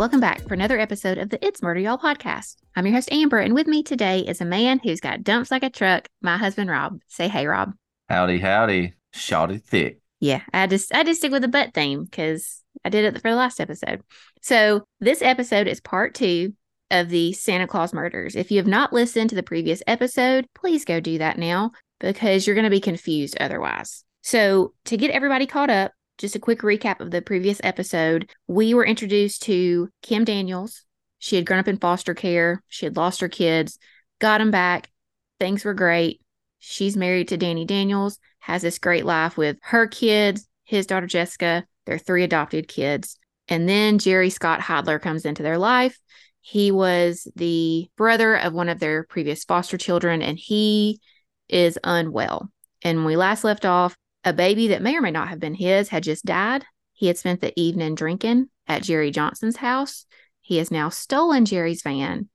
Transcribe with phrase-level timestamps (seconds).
[0.00, 2.56] Welcome back for another episode of the It's Murder Y'all podcast.
[2.74, 5.62] I'm your host, Amber, and with me today is a man who's got dumps like
[5.62, 7.02] a truck, my husband, Rob.
[7.08, 7.74] Say hey, Rob.
[8.08, 8.94] Howdy, howdy.
[9.14, 10.00] Shotty thick.
[10.18, 13.28] Yeah, I just I just stick with the butt theme because I did it for
[13.28, 14.00] the last episode.
[14.40, 16.54] So this episode is part two
[16.90, 18.36] of the Santa Claus murders.
[18.36, 22.46] If you have not listened to the previous episode, please go do that now because
[22.46, 24.02] you're going to be confused otherwise.
[24.22, 28.30] So to get everybody caught up, just a quick recap of the previous episode.
[28.46, 30.84] We were introduced to Kim Daniels.
[31.18, 32.62] She had grown up in foster care.
[32.68, 33.78] She had lost her kids,
[34.20, 34.90] got them back.
[35.38, 36.20] Things were great.
[36.58, 41.64] She's married to Danny Daniels, has this great life with her kids, his daughter Jessica,
[41.86, 43.16] their three adopted kids.
[43.48, 45.98] And then Jerry Scott Heidler comes into their life.
[46.42, 51.00] He was the brother of one of their previous foster children, and he
[51.48, 52.50] is unwell.
[52.82, 55.54] And when we last left off, a baby that may or may not have been
[55.54, 56.64] his had just died.
[56.92, 60.06] He had spent the evening drinking at Jerry Johnson's house.
[60.40, 62.28] He has now stolen Jerry's van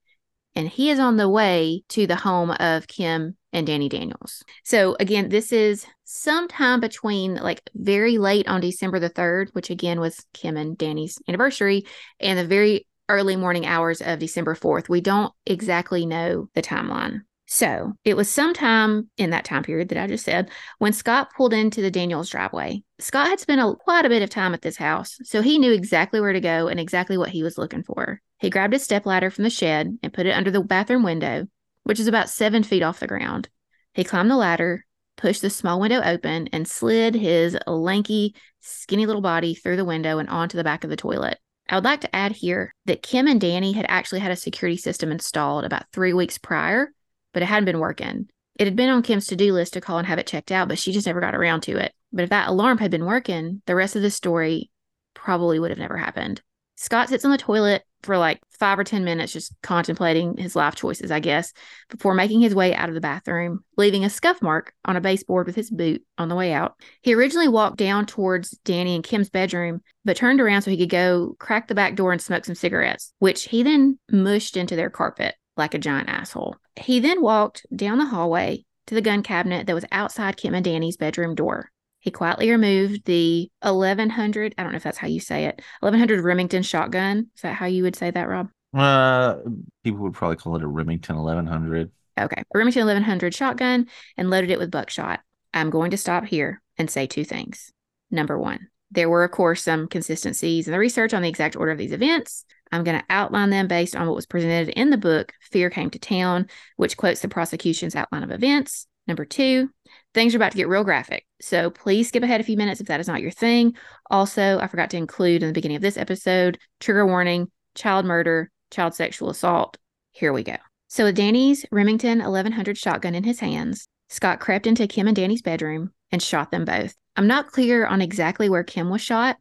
[0.55, 4.43] and he is on the way to the home of Kim and Danny Daniels.
[4.63, 9.99] So, again, this is sometime between like very late on December the 3rd, which again
[9.99, 11.85] was Kim and Danny's anniversary,
[12.19, 14.89] and the very early morning hours of December 4th.
[14.89, 17.21] We don't exactly know the timeline.
[17.47, 21.53] So it was sometime in that time period that I just said when Scott pulled
[21.53, 22.83] into the Daniels driveway.
[22.99, 25.71] Scott had spent a, quite a bit of time at this house, so he knew
[25.71, 28.21] exactly where to go and exactly what he was looking for.
[28.39, 31.47] He grabbed his stepladder from the shed and put it under the bathroom window,
[31.83, 33.47] which is about seven feet off the ground.
[33.93, 39.21] He climbed the ladder, pushed the small window open, and slid his lanky, skinny little
[39.21, 41.37] body through the window and onto the back of the toilet.
[41.69, 44.77] I would like to add here that Kim and Danny had actually had a security
[44.77, 46.91] system installed about three weeks prior
[47.35, 48.29] but it hadn't been working.
[48.57, 50.69] It had been on Kim's to do list to call and have it checked out,
[50.69, 51.93] but she just never got around to it.
[52.13, 54.71] But if that alarm had been working, the rest of the story
[55.13, 56.41] probably would have never happened.
[56.77, 60.75] Scott sits on the toilet for like five or 10 minutes, just contemplating his life
[60.75, 61.51] choices, I guess,
[61.89, 65.47] before making his way out of the bathroom, leaving a scuff mark on a baseboard
[65.47, 66.75] with his boot on the way out.
[67.01, 70.89] He originally walked down towards Danny and Kim's bedroom, but turned around so he could
[70.89, 74.89] go crack the back door and smoke some cigarettes, which he then mushed into their
[74.89, 76.55] carpet like a giant asshole.
[76.75, 80.63] He then walked down the hallway to the gun cabinet that was outside Kim and
[80.63, 81.71] Danny's bedroom door.
[81.99, 86.23] He quietly removed the 1100, I don't know if that's how you say it, 1100
[86.23, 87.31] Remington shotgun.
[87.35, 88.49] Is that how you would say that, Rob?
[88.75, 89.37] Uh,
[89.83, 91.91] people would probably call it a Remington 1100.
[92.19, 93.87] Okay, a Remington 1100 shotgun
[94.17, 95.21] and loaded it with buckshot.
[95.53, 97.71] I'm going to stop here and say two things.
[98.11, 101.71] Number one, there were, of course, some consistencies in the research on the exact order
[101.71, 102.45] of these events.
[102.71, 105.89] I'm going to outline them based on what was presented in the book, Fear Came
[105.91, 108.87] to Town, which quotes the prosecution's outline of events.
[109.07, 109.69] Number two,
[110.13, 111.25] things are about to get real graphic.
[111.39, 113.75] So please skip ahead a few minutes if that is not your thing.
[114.09, 118.49] Also, I forgot to include in the beginning of this episode trigger warning, child murder,
[118.71, 119.77] child sexual assault.
[120.11, 120.55] Here we go.
[120.87, 125.41] So, with Danny's Remington 1100 shotgun in his hands, Scott crept into Kim and Danny's
[125.41, 126.95] bedroom and shot them both.
[127.15, 129.37] I'm not clear on exactly where Kim was shot.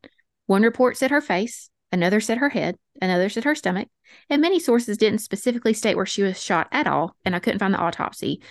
[0.47, 3.89] One report said her face, another said her head, another said her stomach,
[4.29, 7.61] and many sources didn't specifically state where she was shot at all, and I couldn't
[7.61, 8.43] find the autopsy.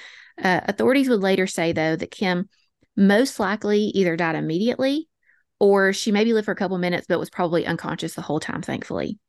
[0.41, 2.49] Uh, authorities would later say, though, that Kim
[2.95, 5.07] most likely either died immediately
[5.59, 8.61] or she maybe lived for a couple minutes but was probably unconscious the whole time,
[8.61, 9.19] thankfully.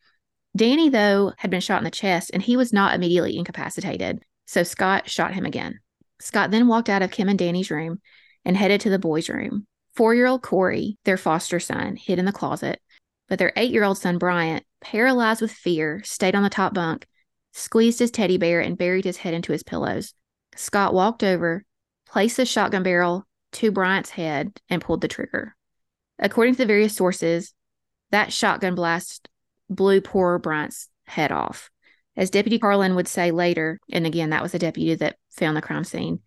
[0.56, 4.62] Danny, though, had been shot in the chest and he was not immediately incapacitated, so
[4.62, 5.80] Scott shot him again.
[6.20, 8.00] Scott then walked out of Kim and Danny's room
[8.44, 9.66] and headed to the boys' room.
[9.96, 12.80] Four year old Corey, their foster son, hid in the closet,
[13.28, 17.06] but their eight year old son, Bryant, paralyzed with fear, stayed on the top bunk,
[17.52, 20.14] squeezed his teddy bear, and buried his head into his pillows.
[20.56, 21.64] Scott walked over,
[22.06, 25.56] placed the shotgun barrel to Bryant's head, and pulled the trigger.
[26.18, 27.52] According to the various sources,
[28.10, 29.28] that shotgun blast
[29.68, 31.70] blew poor Bryant's head off.
[32.16, 35.62] As Deputy Harlan would say later, and again, that was the deputy that found the
[35.62, 36.20] crime scene,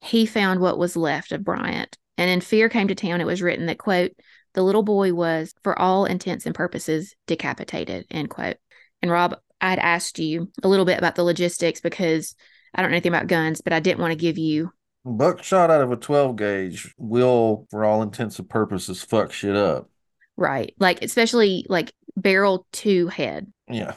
[0.00, 1.96] he found what was left of Bryant.
[2.16, 4.12] And in Fear Came to Town, it was written that, quote,
[4.56, 8.56] the little boy was, for all intents and purposes, decapitated, end quote.
[9.02, 12.34] And Rob, I'd asked you a little bit about the logistics because
[12.74, 14.72] I don't know anything about guns, but I didn't want to give you
[15.04, 19.88] buckshot out of a 12 gauge will, for all intents and purposes, fuck shit up.
[20.36, 20.74] Right.
[20.78, 23.52] Like, especially like barrel to head.
[23.70, 23.94] Yeah.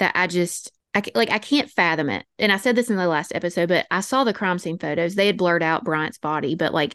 [0.00, 2.26] That I just, I like I can't fathom it.
[2.38, 5.14] And I said this in the last episode, but I saw the crime scene photos.
[5.14, 6.94] They had blurred out Bryant's body, but like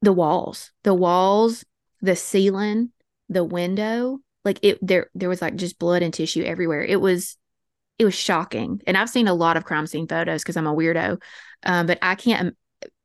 [0.00, 1.64] the walls, the walls
[2.00, 2.90] the ceiling,
[3.28, 6.82] the window, like it there there was like just blood and tissue everywhere.
[6.82, 7.36] It was
[7.98, 8.80] it was shocking.
[8.86, 11.20] And I've seen a lot of crime scene photos because I'm a weirdo.
[11.64, 12.56] Um, but I can't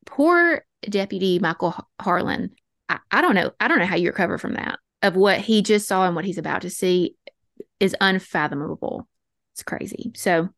[0.06, 2.52] poor deputy Michael Harlan.
[2.90, 3.52] I, I don't know.
[3.60, 6.26] I don't know how you recover from that of what he just saw and what
[6.26, 7.16] he's about to see.
[7.80, 9.08] is unfathomable.
[9.54, 10.12] It's crazy.
[10.16, 10.50] So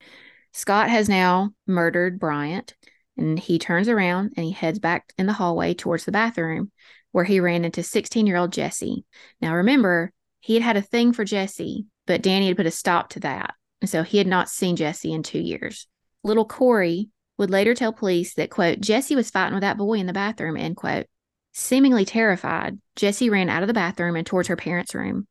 [0.51, 2.75] Scott has now murdered Bryant
[3.17, 6.71] and he turns around and he heads back in the hallway towards the bathroom
[7.13, 9.05] where he ran into 16 year old Jesse.
[9.39, 10.11] Now, remember,
[10.41, 13.53] he had had a thing for Jesse, but Danny had put a stop to that.
[13.79, 15.87] And so he had not seen Jesse in two years.
[16.23, 20.07] Little Corey would later tell police that, quote, Jesse was fighting with that boy in
[20.07, 21.05] the bathroom, end quote.
[21.53, 25.27] Seemingly terrified, Jesse ran out of the bathroom and towards her parents' room.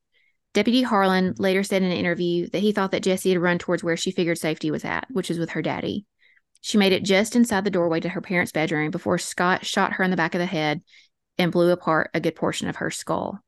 [0.54, 3.82] Deputy Harlan later said in an interview that he thought that Jesse had run towards
[3.82, 6.04] where she figured safety was at, which is with her daddy.
[6.60, 10.04] She made it just inside the doorway to her parents' bedroom before Scott shot her
[10.04, 10.82] in the back of the head
[11.38, 13.40] and blew apart a good portion of her skull.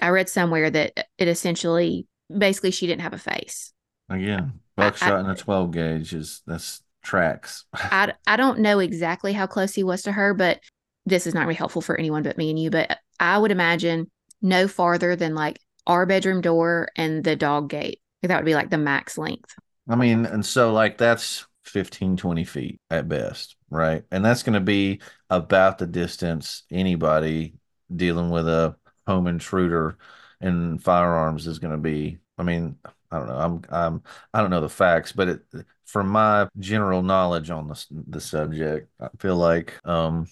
[0.00, 3.72] I read somewhere that it essentially, basically, she didn't have a face.
[4.08, 7.64] Again, buckshot in a 12 gauge is that's tracks.
[7.74, 10.60] I, I don't know exactly how close he was to her, but
[11.06, 12.70] this is not really helpful for anyone but me and you.
[12.70, 14.10] But I would imagine
[14.42, 18.00] no farther than like our bedroom door and the dog gate.
[18.22, 19.54] That would be like the max length.
[19.88, 24.04] I mean, and so like that's 15, 20 feet at best, right?
[24.10, 25.00] And that's going to be
[25.30, 27.54] about the distance anybody
[27.94, 28.76] dealing with a
[29.06, 29.98] home intruder
[30.40, 32.18] and firearms is going to be.
[32.38, 32.76] I mean,
[33.10, 33.38] I don't know.
[33.38, 34.02] I'm I'm
[34.32, 35.42] I don't know the facts, but it,
[35.84, 40.26] from my general knowledge on the the subject, I feel like um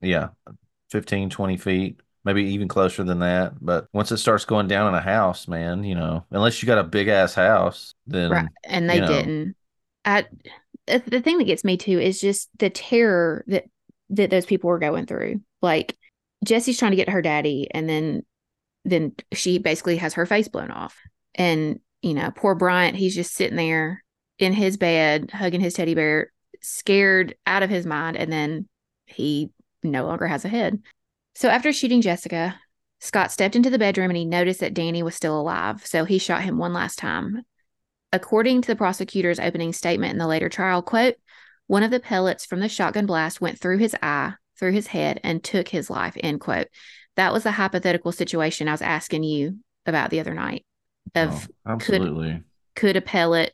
[0.00, 0.28] yeah,
[0.90, 3.54] 15 20 feet maybe even closer than that.
[3.64, 6.78] But once it starts going down in a house, man, you know, unless you got
[6.78, 8.48] a big ass house, then right.
[8.64, 9.56] and they you know, didn't.
[10.04, 10.26] I
[10.86, 13.64] the thing that gets me too is just the terror that
[14.10, 15.40] that those people were going through.
[15.62, 15.96] Like
[16.44, 18.24] Jesse's trying to get her daddy, and then
[18.84, 20.96] then she basically has her face blown off,
[21.34, 24.02] and you know, poor Bryant, he's just sitting there
[24.38, 26.32] in his bed, hugging his teddy bear,
[26.62, 28.68] scared out of his mind, and then
[29.06, 29.50] he
[29.82, 30.80] no longer has a head.
[31.34, 32.58] So after shooting Jessica,
[33.00, 35.86] Scott stepped into the bedroom and he noticed that Danny was still alive.
[35.86, 37.42] So he shot him one last time.
[38.12, 41.14] According to the prosecutor's opening statement in the later trial, quote,
[41.68, 45.20] one of the pellets from the shotgun blast went through his eye, through his head,
[45.22, 46.66] and took his life, end quote.
[47.14, 50.64] That was the hypothetical situation I was asking you about the other night.
[51.14, 52.42] Of oh, absolutely.
[52.74, 53.52] Could, could a pellet,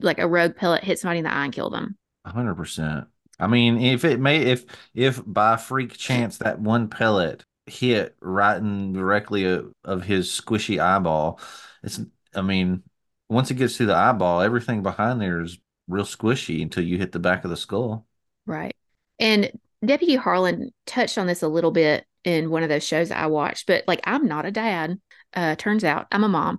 [0.00, 1.96] like a rogue pellet, hit somebody in the eye and kill them?
[2.24, 3.06] hundred percent.
[3.38, 4.64] I mean, if it may, if
[4.94, 10.78] if by freak chance that one pellet hit right in directly of, of his squishy
[10.78, 11.40] eyeball,
[11.82, 12.00] it's.
[12.34, 12.84] I mean,
[13.30, 17.12] once it gets to the eyeball, everything behind there is real squishy until you hit
[17.12, 18.06] the back of the skull.
[18.44, 18.74] Right.
[19.18, 19.52] And
[19.84, 23.66] Deputy Harlan touched on this a little bit in one of those shows I watched,
[23.66, 25.00] but like I'm not a dad.
[25.32, 26.58] Uh turns out I'm a mom.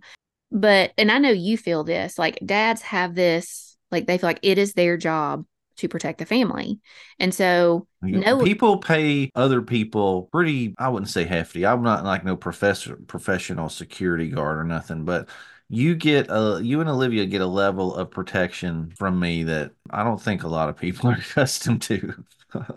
[0.50, 4.40] But and I know you feel this, like dads have this, like they feel like
[4.42, 5.46] it is their job
[5.78, 6.80] to protect the family.
[7.20, 11.66] And so no people pay other people pretty I wouldn't say hefty.
[11.66, 15.28] I'm not like no professor professional security guard or nothing, but
[15.72, 20.04] you get a you and Olivia get a level of protection from me that I
[20.04, 22.14] don't think a lot of people are accustomed to.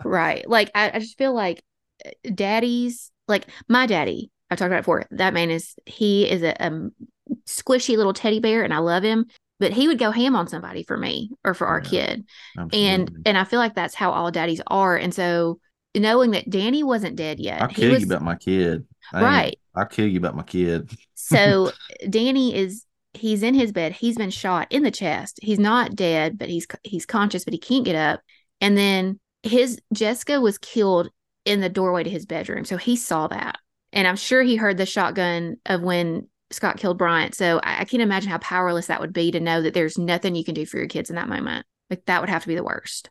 [0.03, 0.47] right.
[0.49, 1.61] Like I, I just feel like
[2.05, 5.05] uh, daddies like my daddy, I've talked about it before.
[5.11, 6.89] That man is he is a, a
[7.45, 9.25] squishy little teddy bear and I love him
[9.59, 12.25] but he would go ham on somebody for me or for our yeah, kid
[12.57, 12.87] absolutely.
[12.89, 15.59] and and i feel like that's how all daddies are and so
[15.95, 19.59] knowing that danny wasn't dead yet i'll kill was, you about my kid I right
[19.75, 21.71] i'll kill you about my kid so
[22.09, 26.37] danny is he's in his bed he's been shot in the chest he's not dead
[26.37, 28.21] but he's he's conscious but he can't get up
[28.61, 31.09] and then his jessica was killed
[31.45, 33.57] in the doorway to his bedroom so he saw that
[33.93, 37.35] and i'm sure he heard the shotgun of when Scott killed Bryant.
[37.35, 40.35] So I, I can't imagine how powerless that would be to know that there's nothing
[40.35, 41.65] you can do for your kids in that moment.
[41.89, 43.09] Like that would have to be the worst.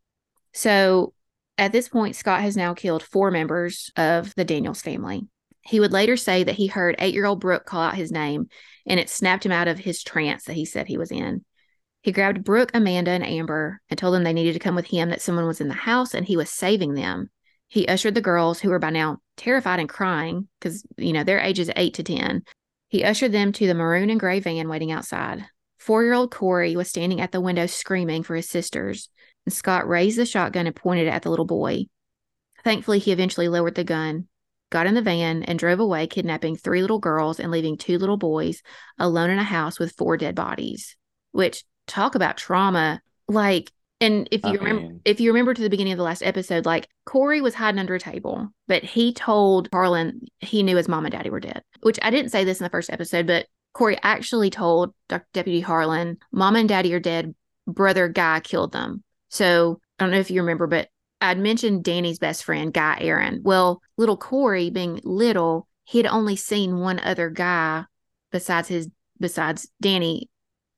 [0.53, 1.15] So
[1.59, 5.27] at this point, Scott has now killed four members of the Daniels family.
[5.67, 8.49] He would later say that he heard eight year old Brooke call out his name
[8.87, 11.45] and it snapped him out of his trance that he said he was in.
[12.03, 15.09] He grabbed Brooke, Amanda, and Amber and told them they needed to come with him,
[15.09, 17.31] that someone was in the house and he was saving them.
[17.69, 21.41] He ushered the girls, who were by now terrified and crying because, you know, their
[21.41, 22.43] ages eight to 10,
[22.89, 25.47] he ushered them to the maroon and gray van waiting outside.
[25.79, 29.09] Four year old Corey was standing at the window screaming for his sisters,
[29.47, 31.87] and Scott raised the shotgun and pointed it at the little boy.
[32.63, 34.29] Thankfully, he eventually lowered the gun,
[34.75, 38.19] got in the van, and drove away, kidnapping three little girls and leaving two little
[38.19, 38.61] boys
[38.99, 40.97] alone in a house with four dead bodies.
[41.33, 43.01] Which, talk about trauma.
[43.29, 46.05] Like, and if you I remember, mean, if you remember to the beginning of the
[46.05, 50.77] last episode, like Corey was hiding under a table, but he told Harlan he knew
[50.77, 51.63] his mom and daddy were dead.
[51.81, 55.27] Which I didn't say this in the first episode, but Corey actually told Dr.
[55.33, 57.35] Deputy Harlan, "Mom and daddy are dead.
[57.67, 60.89] Brother Guy killed them." So I don't know if you remember, but
[61.21, 63.41] I'd mentioned Danny's best friend, Guy Aaron.
[63.43, 67.85] Well, little Corey, being little, he had only seen one other guy
[68.31, 68.89] besides his
[69.21, 70.29] besides Danny,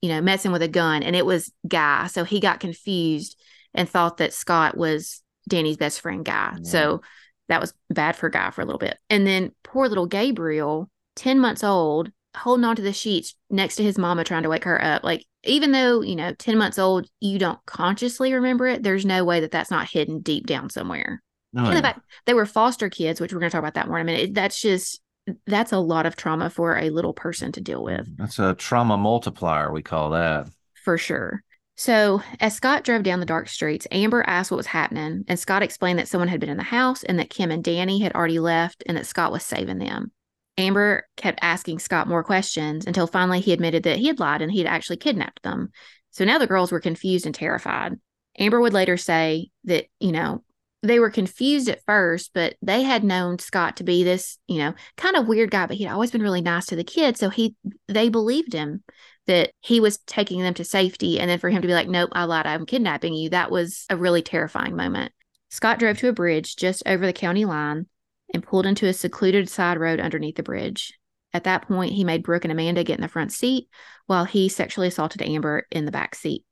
[0.03, 2.07] you know, messing with a gun, and it was Guy.
[2.07, 3.41] So he got confused
[3.75, 6.55] and thought that Scott was Danny's best friend, Guy.
[6.57, 6.63] Yeah.
[6.63, 7.03] So
[7.49, 8.99] that was bad for Guy for a little bit.
[9.09, 13.99] And then poor little Gabriel, 10 months old, holding onto the sheets next to his
[13.99, 15.05] mama, trying to wake her up.
[15.05, 19.25] Like, even though, you know, 10 months old, you don't consciously remember it, there's no
[19.25, 21.23] way that that's not hidden deep down somewhere.
[21.57, 21.81] Oh, no, And yeah.
[21.81, 24.09] the fact they were foster kids, which we're going to talk about that more in
[24.09, 24.35] a minute.
[24.35, 25.01] That's just,
[25.47, 28.07] that's a lot of trauma for a little person to deal with.
[28.07, 30.49] Mm, that's a trauma multiplier, we call that.
[30.85, 31.43] for sure.
[31.79, 35.63] So, as Scott drove down the dark streets, Amber asked what was happening, and Scott
[35.63, 38.39] explained that someone had been in the house and that Kim and Danny had already
[38.39, 40.11] left and that Scott was saving them.
[40.59, 44.51] Amber kept asking Scott more questions until finally he admitted that he had lied and
[44.51, 45.71] he had actually kidnapped them.
[46.11, 47.99] So now the girls were confused and terrified.
[48.39, 50.43] Amber would later say that, you know,
[50.83, 54.75] they were confused at first, but they had known Scott to be this, you know,
[54.97, 57.19] kind of weird guy, but he'd always been really nice to the kids.
[57.19, 57.57] So he
[57.89, 58.83] they believed him
[59.27, 61.19] that he was taking them to safety.
[61.19, 63.85] And then for him to be like, nope, I lied, I'm kidnapping you, that was
[63.91, 65.13] a really terrifying moment.
[65.51, 67.87] Scott drove to a bridge just over the county line
[68.33, 70.93] and pulled into a secluded side road underneath the bridge.
[71.33, 73.69] At that point, he made Brooke and Amanda get in the front seat
[74.07, 76.45] while he sexually assaulted Amber in the back seat.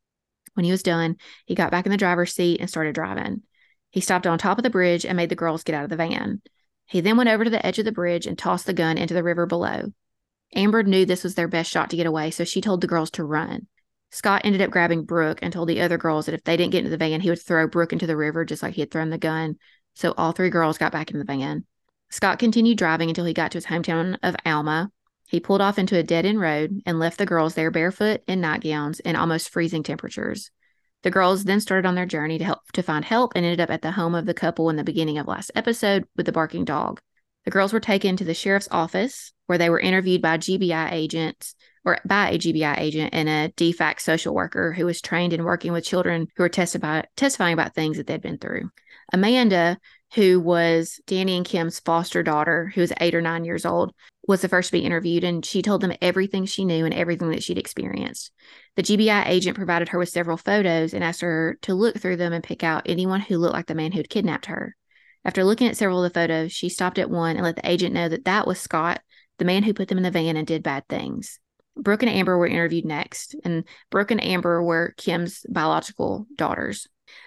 [0.54, 1.16] When he was done,
[1.46, 3.42] he got back in the driver's seat and started driving.
[3.90, 5.96] He stopped on top of the bridge and made the girls get out of the
[5.96, 6.42] van.
[6.86, 9.14] He then went over to the edge of the bridge and tossed the gun into
[9.14, 9.92] the river below.
[10.54, 13.10] Amber knew this was their best shot to get away, so she told the girls
[13.12, 13.66] to run.
[14.10, 16.78] Scott ended up grabbing Brooke and told the other girls that if they didn't get
[16.78, 19.10] into the van, he would throw Brooke into the river just like he had thrown
[19.10, 19.56] the gun.
[19.94, 21.64] So all three girls got back in the van.
[22.10, 24.90] Scott continued driving until he got to his hometown of Alma.
[25.26, 28.40] He pulled off into a dead end road and left the girls there barefoot in
[28.40, 30.50] nightgowns in almost freezing temperatures.
[31.02, 33.70] The girls then started on their journey to help to find help and ended up
[33.70, 36.64] at the home of the couple in the beginning of last episode with the barking
[36.64, 37.00] dog.
[37.44, 41.54] The girls were taken to the sheriff's office where they were interviewed by GBI agents
[41.84, 45.72] or by a GBI agent and a DFACS social worker who was trained in working
[45.72, 48.70] with children who were testify, testifying about things that they'd been through.
[49.12, 49.78] Amanda,
[50.14, 53.92] who was Danny and Kim's foster daughter, who was eight or nine years old,
[54.26, 57.30] was the first to be interviewed, and she told them everything she knew and everything
[57.30, 58.32] that she'd experienced.
[58.76, 62.32] The GBI agent provided her with several photos and asked her to look through them
[62.32, 64.76] and pick out anyone who looked like the man who'd kidnapped her.
[65.24, 67.94] After looking at several of the photos, she stopped at one and let the agent
[67.94, 69.00] know that that was Scott,
[69.38, 71.38] the man who put them in the van and did bad things.
[71.76, 76.86] Brooke and Amber were interviewed next, and Brooke and Amber were Kim's biological daughters.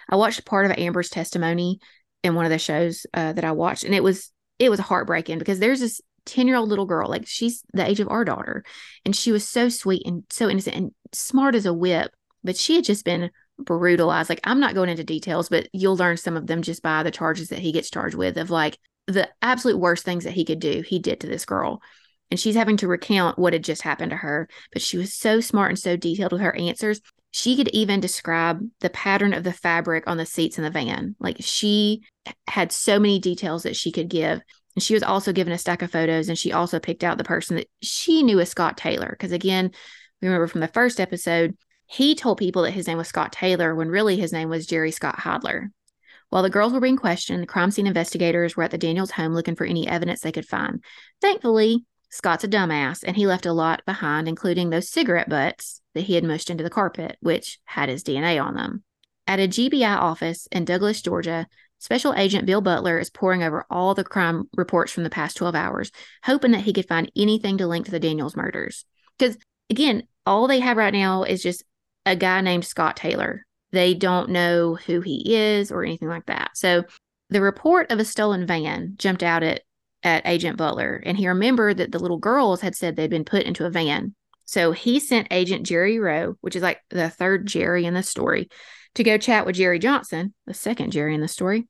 [0.10, 1.80] I watched part of Amber's testimony
[2.24, 5.38] in one of the shows uh, that I watched, and it was it was heartbreaking
[5.38, 8.64] because there's this 10 year old little girl, like she's the age of our daughter,
[9.06, 12.12] and she was so sweet and so innocent and smart as a whip,
[12.44, 14.30] but she had just been brutalized.
[14.30, 17.12] Like, I'm not going into details, but you'll learn some of them just by the
[17.12, 20.60] charges that he gets charged with of like the absolute worst things that he could
[20.60, 21.82] do, he did to this girl.
[22.30, 25.40] And she's having to recount what had just happened to her, but she was so
[25.40, 27.00] smart and so detailed with her answers.
[27.38, 31.16] She could even describe the pattern of the fabric on the seats in the van.
[31.20, 32.02] Like, she
[32.48, 34.42] had so many details that she could give.
[34.76, 37.24] And she was also given a stack of photos, and she also picked out the
[37.24, 39.10] person that she knew as Scott Taylor.
[39.12, 39.70] Because again,
[40.20, 43.76] we remember from the first episode, he told people that his name was Scott Taylor
[43.76, 45.68] when really his name was Jerry Scott Heidler.
[46.30, 49.36] While the girls were being questioned, the crime scene investigators were at the Daniels home
[49.36, 50.84] looking for any evidence they could find.
[51.22, 56.06] Thankfully, Scott's a dumbass, and he left a lot behind, including those cigarette butts that
[56.06, 58.84] he had mushed into the carpet, which had his DNA on them.
[59.28, 61.48] At a GBI office in Douglas, Georgia,
[61.80, 65.54] Special Agent Bill Butler is poring over all the crime reports from the past 12
[65.54, 65.92] hours,
[66.24, 68.86] hoping that he could find anything to link to the Daniels murders.
[69.18, 69.38] Because,
[69.70, 71.64] again, all they have right now is just
[72.06, 73.46] a guy named Scott Taylor.
[73.72, 76.52] They don't know who he is or anything like that.
[76.56, 76.86] So,
[77.30, 79.62] the report of a stolen van jumped out at,
[80.02, 83.44] at Agent Butler, and he remembered that the little girls had said they'd been put
[83.44, 84.16] into a van.
[84.48, 88.50] So, he sent Agent Jerry Rowe, which is like the third Jerry in the story,
[88.96, 91.68] to go chat with Jerry Johnson, the second Jerry in the story.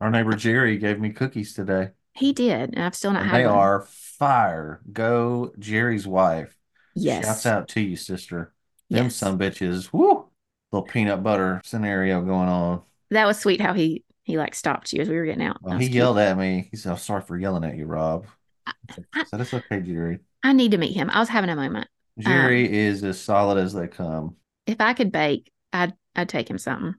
[0.00, 1.90] Our neighbor Jerry gave me cookies today.
[2.12, 3.54] He did, and I've still not And had they one.
[3.54, 4.80] are fire.
[4.92, 6.54] Go Jerry's wife.
[6.94, 8.52] yes, Shouts out to you, sister.
[8.90, 9.16] Them yes.
[9.16, 9.92] some bitches.
[9.92, 10.28] Woo!
[10.72, 12.82] Little peanut butter scenario going on.
[13.10, 15.58] That was sweet how he he like stopped you as we were getting out.
[15.62, 16.68] Well, he yelled at me.
[16.72, 18.26] He said, I'm sorry for yelling at you, Rob.
[18.66, 18.72] I
[19.14, 20.18] I- said, It's okay, Jerry.
[20.42, 21.08] I need to meet him.
[21.10, 21.86] I was having a moment.
[22.18, 24.36] Jerry um, is as solid as they come.
[24.66, 26.94] If I could bake, I'd I'd take him something.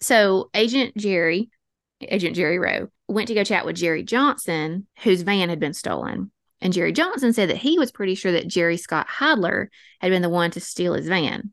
[0.00, 1.50] So Agent Jerry,
[2.00, 6.30] Agent Jerry Rowe, went to go chat with Jerry Johnson, whose van had been stolen.
[6.60, 9.68] And Jerry Johnson said that he was pretty sure that Jerry Scott Heidler
[10.00, 11.52] had been the one to steal his van.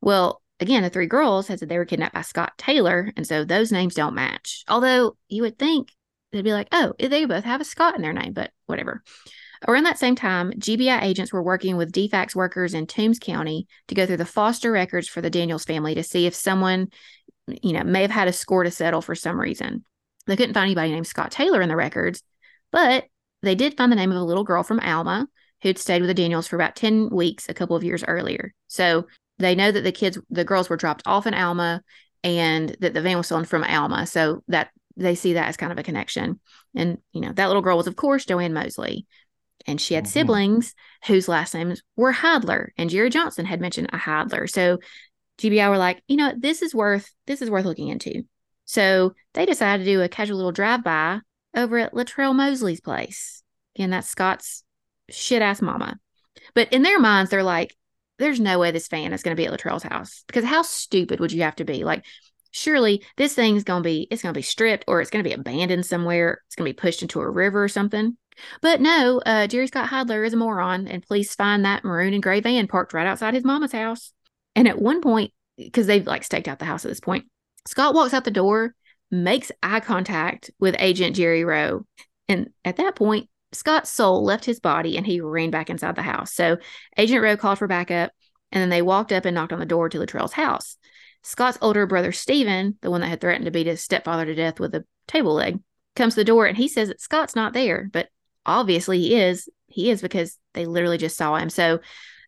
[0.00, 3.44] Well, again, the three girls had said they were kidnapped by Scott Taylor, and so
[3.44, 4.64] those names don't match.
[4.68, 5.90] Although you would think
[6.30, 9.02] they'd be like, oh, they both have a Scott in their name, but whatever.
[9.66, 13.94] Around that same time, GBI agents were working with DFACS workers in Toombs County to
[13.94, 16.88] go through the foster records for the Daniels family to see if someone,
[17.62, 19.84] you know, may have had a score to settle for some reason.
[20.26, 22.22] They couldn't find anybody named Scott Taylor in the records,
[22.72, 23.04] but
[23.42, 25.28] they did find the name of a little girl from Alma
[25.62, 28.52] who'd stayed with the Daniels for about 10 weeks a couple of years earlier.
[28.68, 29.06] So
[29.38, 31.82] they know that the kids, the girls were dropped off in Alma
[32.22, 34.06] and that the van was stolen from Alma.
[34.06, 36.38] So that they see that as kind of a connection.
[36.74, 39.06] And, you know, that little girl was, of course, Joanne Mosley.
[39.66, 40.12] And she had mm-hmm.
[40.12, 40.74] siblings
[41.06, 42.68] whose last names were Heidler.
[42.76, 44.48] And Jerry Johnson had mentioned a Heidler.
[44.48, 44.78] So
[45.38, 48.22] GBI were like, you know, this is worth this is worth looking into.
[48.64, 51.20] So they decided to do a casual little drive-by
[51.54, 53.42] over at Latrell Mosley's place.
[53.76, 54.64] Again, that's Scott's
[55.10, 55.98] shit ass mama.
[56.54, 57.76] But in their minds, they're like,
[58.18, 61.20] there's no way this fan is going to be at Latrell's house because how stupid
[61.20, 61.84] would you have to be?
[61.84, 62.04] Like,
[62.52, 65.28] surely this thing's going to be, it's going to be stripped or it's going to
[65.28, 66.40] be abandoned somewhere.
[66.46, 68.16] It's going to be pushed into a river or something.
[68.60, 72.22] But no, uh, Jerry Scott Heidler is a moron, and police find that maroon and
[72.22, 74.12] gray van parked right outside his mama's house.
[74.54, 77.26] And at one point, because they've like staked out the house at this point,
[77.66, 78.74] Scott walks out the door,
[79.10, 81.86] makes eye contact with Agent Jerry Rowe.
[82.28, 86.02] And at that point, Scott's soul left his body and he ran back inside the
[86.02, 86.32] house.
[86.34, 86.58] So
[86.96, 88.12] Agent Rowe called for backup,
[88.50, 90.76] and then they walked up and knocked on the door to Latrell's house.
[91.22, 94.60] Scott's older brother, Stephen, the one that had threatened to beat his stepfather to death
[94.60, 95.58] with a table leg,
[95.96, 98.08] comes to the door and he says that Scott's not there, but
[98.46, 99.48] obviously he is.
[99.66, 101.50] He is because they literally just saw him.
[101.50, 101.80] So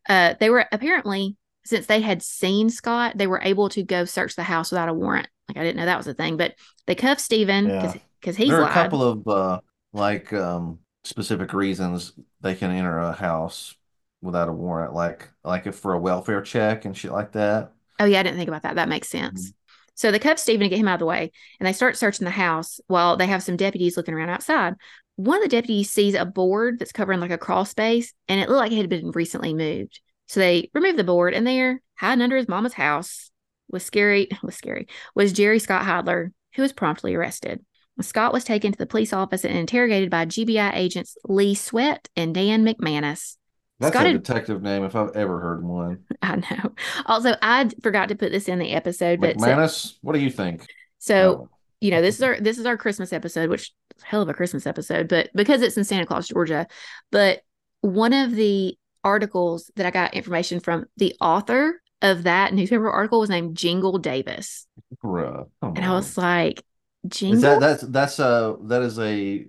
[0.09, 4.35] uh, they were apparently, since they had seen Scott, they were able to go search
[4.35, 5.29] the house without a warrant.
[5.49, 6.55] Like I didn't know that was a thing, but
[6.87, 7.95] they cuffed Stephen because
[8.25, 8.33] yeah.
[8.33, 8.71] he's there are lied.
[8.71, 9.61] a couple of uh,
[9.93, 13.75] like um, specific reasons they can enter a house
[14.23, 17.73] without a warrant, like like if for a welfare check and shit like that.
[17.99, 18.75] Oh yeah, I didn't think about that.
[18.75, 19.51] That makes sense.
[19.51, 19.57] Mm-hmm.
[19.95, 22.27] So they cuff Stephen to get him out of the way, and they start searching
[22.27, 24.75] the house while they have some deputies looking around outside.
[25.17, 28.49] One of the deputies sees a board that's covering like a crawl space, and it
[28.49, 30.01] looked like it had been recently moved.
[30.27, 33.31] So they remove the board, and there, hiding under his mama's house,
[33.71, 34.29] was scary.
[34.43, 34.87] Was scary.
[35.15, 37.65] Was Jerry Scott Heidler, who was promptly arrested.
[38.01, 42.35] Scott was taken to the police office and interrogated by GBI agents Lee Sweat and
[42.35, 43.37] Dan McManus.
[43.79, 46.05] That's Scott a detective name if I've ever heard one.
[46.23, 46.73] I know.
[47.07, 50.31] Also, I forgot to put this in the episode, but McManus, so, what do you
[50.31, 50.67] think?
[50.99, 51.49] So, oh.
[51.81, 54.67] you know, this is our this is our Christmas episode, which hell of a Christmas
[54.67, 56.67] episode, but because it's in Santa Claus, Georgia.
[57.11, 57.41] But
[57.81, 63.21] one of the articles that I got information from the author of that newspaper article
[63.21, 64.67] was named Jingle Davis.
[65.03, 66.63] Bruh, and I was like,
[67.07, 67.37] Jingle?
[67.37, 69.47] Is that that's that's a that is a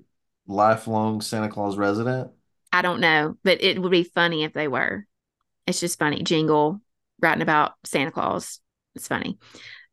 [0.48, 2.32] lifelong Santa Claus resident?
[2.72, 5.06] I don't know, but it would be funny if they were.
[5.66, 6.24] It's just funny.
[6.24, 6.82] Jingle
[7.22, 8.60] writing about Santa Claus.
[8.96, 9.38] It's funny.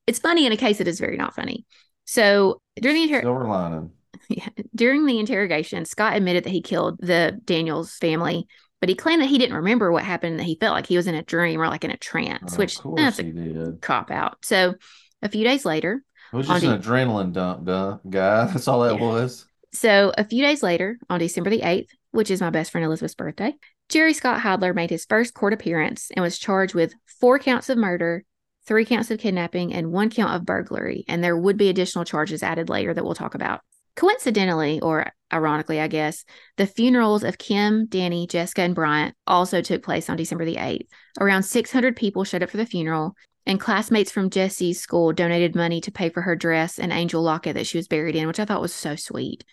[0.07, 1.64] It's funny in a case that is very not funny.
[2.05, 3.90] So during the inter- silver lining.
[4.29, 8.46] Yeah, during the interrogation, Scott admitted that he killed the Daniels family,
[8.81, 10.38] but he claimed that he didn't remember what happened.
[10.38, 12.57] That he felt like he was in a dream or like in a trance, oh,
[12.57, 14.44] which eh, that's a cop out.
[14.44, 14.74] So
[15.22, 18.46] a few days later, it was just an de- adrenaline dump, duh, guy.
[18.53, 19.00] That's all that yeah.
[19.00, 19.46] was.
[19.72, 23.14] So a few days later, on December the 8th, which is my best friend Elizabeth's
[23.14, 23.55] birthday,
[23.88, 27.79] Jerry Scott Heidler made his first court appearance and was charged with four counts of
[27.79, 28.24] murder,
[28.66, 31.05] three counts of kidnapping, and one count of burglary.
[31.07, 33.61] And there would be additional charges added later that we'll talk about.
[33.96, 36.24] Coincidentally, or ironically, I guess,
[36.57, 40.88] the funerals of Kim, Danny, Jessica, and Bryant also took place on December the 8th.
[41.20, 43.14] Around 600 people showed up for the funeral,
[43.46, 47.54] and classmates from Jessie's school donated money to pay for her dress and angel locket
[47.54, 49.44] that she was buried in, which I thought was so sweet.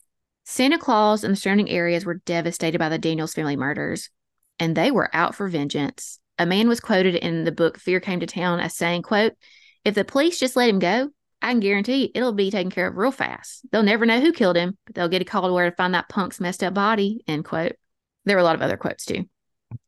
[0.43, 4.09] Santa Claus and the surrounding areas were devastated by the Daniels family murders,
[4.59, 6.19] and they were out for vengeance.
[6.39, 9.33] A man was quoted in the book Fear Came to Town as saying, quote,
[9.83, 11.09] if the police just let him go,
[11.41, 13.61] I can guarantee it'll be taken care of real fast.
[13.71, 15.93] They'll never know who killed him, but they'll get a call to where to find
[15.93, 17.73] that punk's messed up body, end quote.
[18.25, 19.25] There were a lot of other quotes too.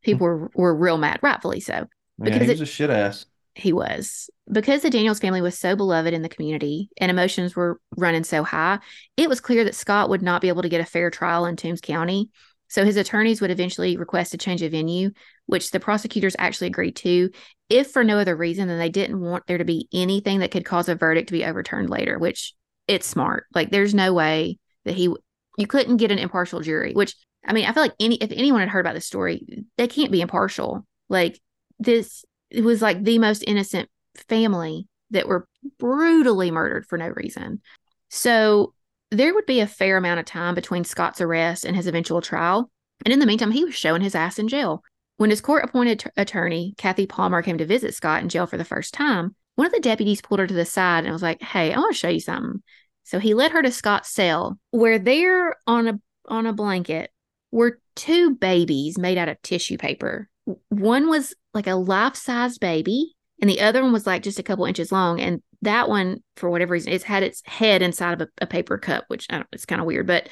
[0.01, 1.87] People were, were real mad, rightfully so.
[2.17, 4.29] Because yeah, he was it, a shit ass he was.
[4.51, 8.43] Because the Daniels family was so beloved in the community and emotions were running so
[8.43, 8.79] high,
[9.15, 11.55] it was clear that Scott would not be able to get a fair trial in
[11.55, 12.29] Toombs County.
[12.73, 15.12] So his attorneys would eventually request a change of venue,
[15.45, 17.29] which the prosecutors actually agreed to,
[17.69, 20.65] if for no other reason than they didn't want there to be anything that could
[20.65, 22.55] cause a verdict to be overturned later, which
[22.88, 23.45] it's smart.
[23.53, 25.15] Like there's no way that he
[25.55, 27.13] you couldn't get an impartial jury, which
[27.45, 29.45] I mean, I feel like any if anyone had heard about this story,
[29.77, 30.83] they can't be impartial.
[31.09, 31.39] Like
[31.77, 33.88] this it was like the most innocent
[34.27, 37.62] family that were brutally murdered for no reason.
[38.09, 38.73] So
[39.13, 42.69] there would be a fair amount of time between Scott's arrest and his eventual trial.
[43.06, 44.84] And in the meantime, he was showing his ass in jail.
[45.17, 48.58] When his court appointed t- attorney, Kathy Palmer, came to visit Scott in jail for
[48.58, 51.41] the first time, one of the deputies pulled her to the side and was like,
[51.41, 52.63] Hey, I want to show you something.
[53.04, 57.12] So he led her to Scott's cell, where there on a on a blanket
[57.52, 60.30] were two babies made out of tissue paper.
[60.69, 64.43] One was like a life sized baby, and the other one was like just a
[64.43, 65.19] couple inches long.
[65.19, 68.78] And that one, for whatever reason, it's had its head inside of a, a paper
[68.78, 70.30] cup, which I don't, it's kind of weird, but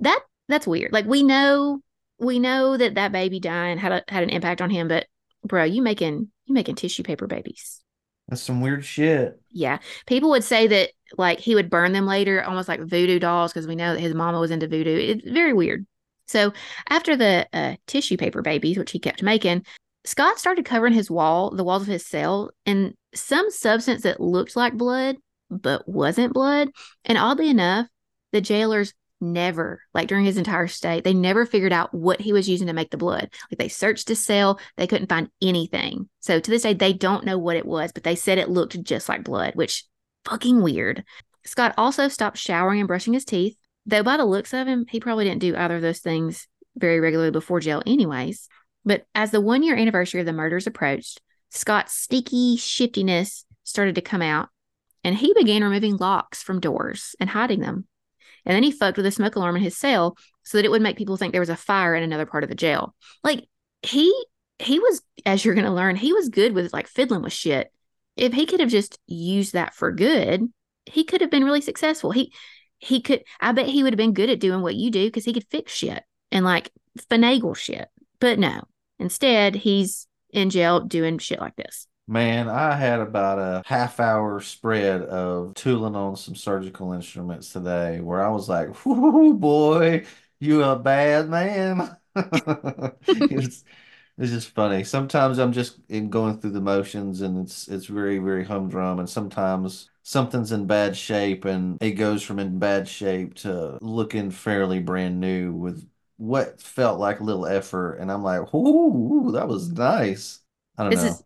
[0.00, 0.92] that that's weird.
[0.92, 1.80] Like we know
[2.18, 5.06] we know that that baby dying had a, had an impact on him, but
[5.44, 7.80] bro, you making you making tissue paper babies.
[8.28, 9.38] That's some weird shit.
[9.50, 9.78] Yeah.
[10.06, 13.66] People would say that like he would burn them later, almost like voodoo dolls, because
[13.66, 14.96] we know that his mama was into voodoo.
[14.96, 15.86] It's very weird.
[16.26, 16.54] So
[16.88, 19.66] after the uh, tissue paper babies, which he kept making,
[20.04, 24.56] Scott started covering his wall, the walls of his cell, in some substance that looked
[24.56, 25.16] like blood,
[25.50, 26.68] but wasn't blood.
[27.04, 27.86] And oddly enough,
[28.32, 32.48] the jailers never, like during his entire stay, they never figured out what he was
[32.48, 33.30] using to make the blood.
[33.50, 36.08] Like they searched his cell, they couldn't find anything.
[36.20, 38.82] So to this day, they don't know what it was, but they said it looked
[38.82, 39.84] just like blood, which
[40.24, 41.04] fucking weird.
[41.46, 45.00] Scott also stopped showering and brushing his teeth, though by the looks of him, he
[45.00, 48.48] probably didn't do either of those things very regularly before jail, anyways.
[48.84, 51.20] But as the one year anniversary of the murders approached,
[51.50, 54.48] Scott's sneaky shiftiness started to come out,
[55.02, 57.86] and he began removing locks from doors and hiding them.
[58.44, 60.82] And then he fucked with a smoke alarm in his cell so that it would
[60.82, 62.94] make people think there was a fire in another part of the jail.
[63.22, 63.46] Like
[63.82, 64.12] he
[64.58, 67.72] he was, as you're gonna learn, he was good with like fiddling with shit.
[68.16, 70.52] If he could have just used that for good,
[70.86, 72.10] he could have been really successful.
[72.10, 72.32] He
[72.78, 75.24] he could I bet he would have been good at doing what you do because
[75.24, 76.70] he could fix shit and like
[77.10, 77.88] finagle shit.
[78.20, 78.62] But no.
[78.98, 81.86] Instead, he's in jail doing shit like this.
[82.06, 88.00] Man, I had about a half hour spread of tooling on some surgical instruments today
[88.00, 90.04] where I was like, whoo, boy,
[90.38, 91.96] you a bad man.
[93.06, 93.64] it's,
[94.18, 94.84] it's just funny.
[94.84, 98.98] Sometimes I'm just in going through the motions and it's it's very, very humdrum.
[98.98, 104.30] And sometimes something's in bad shape and it goes from in bad shape to looking
[104.30, 107.96] fairly brand new with what felt like a little effort.
[107.96, 110.40] And I'm like, ooh, that was nice.
[110.78, 111.18] I don't This know.
[111.18, 111.22] is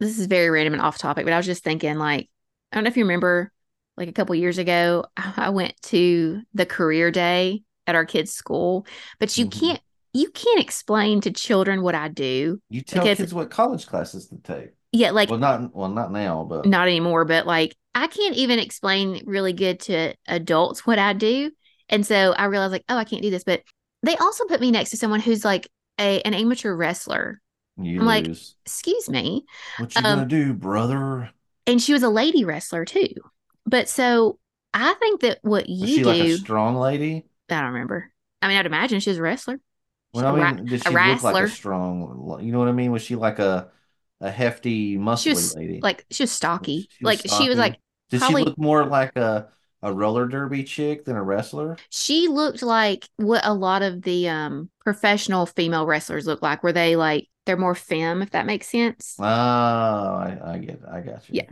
[0.00, 2.28] this is very random and off topic, but I was just thinking, like,
[2.72, 3.52] I don't know if you remember,
[3.96, 8.86] like a couple years ago, I went to the career day at our kids' school,
[9.18, 9.46] but you Mhm.
[9.48, 9.80] can't
[10.12, 12.60] you can't explain to children what I do.
[12.68, 14.70] You tell kids what college classes to take.
[14.92, 18.58] Yeah, like Well, not well, not now, but not anymore, but like I can't even
[18.58, 21.50] explain really good to adults what I do.
[21.88, 23.44] And so I realized like, oh, I can't do this.
[23.44, 23.62] But
[24.02, 27.40] they also put me next to someone who's like a an amateur wrestler.
[27.78, 28.26] you I'm like.
[28.64, 29.44] Excuse me.
[29.78, 31.30] What you um, gonna do, brother?
[31.66, 33.08] And she was a lady wrestler too.
[33.64, 34.38] But so
[34.74, 37.24] I think that what Was you she do, like a strong lady?
[37.50, 38.12] I don't remember.
[38.42, 39.60] I mean, I'd imagine she's a wrestler.
[40.12, 42.38] Well, I mean, did she look like a strong?
[42.42, 42.92] You know what I mean?
[42.92, 43.70] Was she like a
[44.20, 45.80] a hefty, She muscly was lady?
[45.82, 46.88] like she was stocky.
[46.90, 47.78] She was like she was like
[48.10, 49.48] Did probably- she look more like a
[49.82, 51.76] a roller derby chick than a wrestler?
[51.90, 56.72] she looked like what a lot of the um professional female wrestlers look like, where
[56.72, 59.16] they like they're more femme, if that makes sense.
[59.18, 60.82] Oh, I, I get, it.
[60.90, 61.36] I got you.
[61.36, 61.46] Yeah.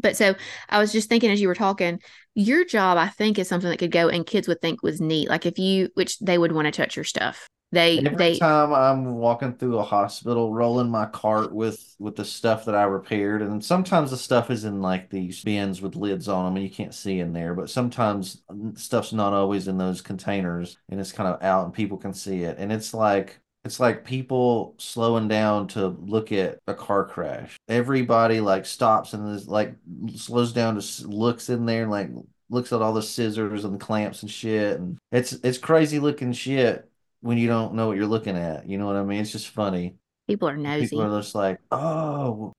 [0.00, 0.34] But so
[0.68, 2.00] I was just thinking as you were talking,
[2.34, 5.28] your job, I think, is something that could go and kids would think was neat.
[5.28, 7.48] Like if you, which they would want to touch your stuff.
[7.70, 12.24] They, Every they, time I'm walking through a hospital, rolling my cart with with the
[12.24, 16.28] stuff that I repaired, and sometimes the stuff is in like these bins with lids
[16.28, 17.54] on them, and you can't see in there.
[17.54, 18.42] But sometimes
[18.74, 22.42] stuff's not always in those containers, and it's kind of out, and people can see
[22.42, 22.56] it.
[22.58, 27.58] And it's like it's like people slowing down to look at a car crash.
[27.68, 29.74] Everybody like stops and is like
[30.14, 32.08] slows down to looks in there and like
[32.48, 36.32] looks at all the scissors and the clamps and shit, and it's it's crazy looking
[36.32, 36.88] shit
[37.20, 38.68] when you don't know what you're looking at.
[38.68, 39.20] You know what I mean?
[39.20, 39.96] It's just funny.
[40.26, 40.88] people are nosy.
[40.88, 42.52] People are just like, oh,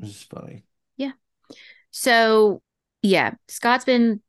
[0.00, 0.64] it's just funny.
[0.96, 1.12] Yeah.
[1.90, 2.62] So
[3.02, 4.20] yeah, Scott's been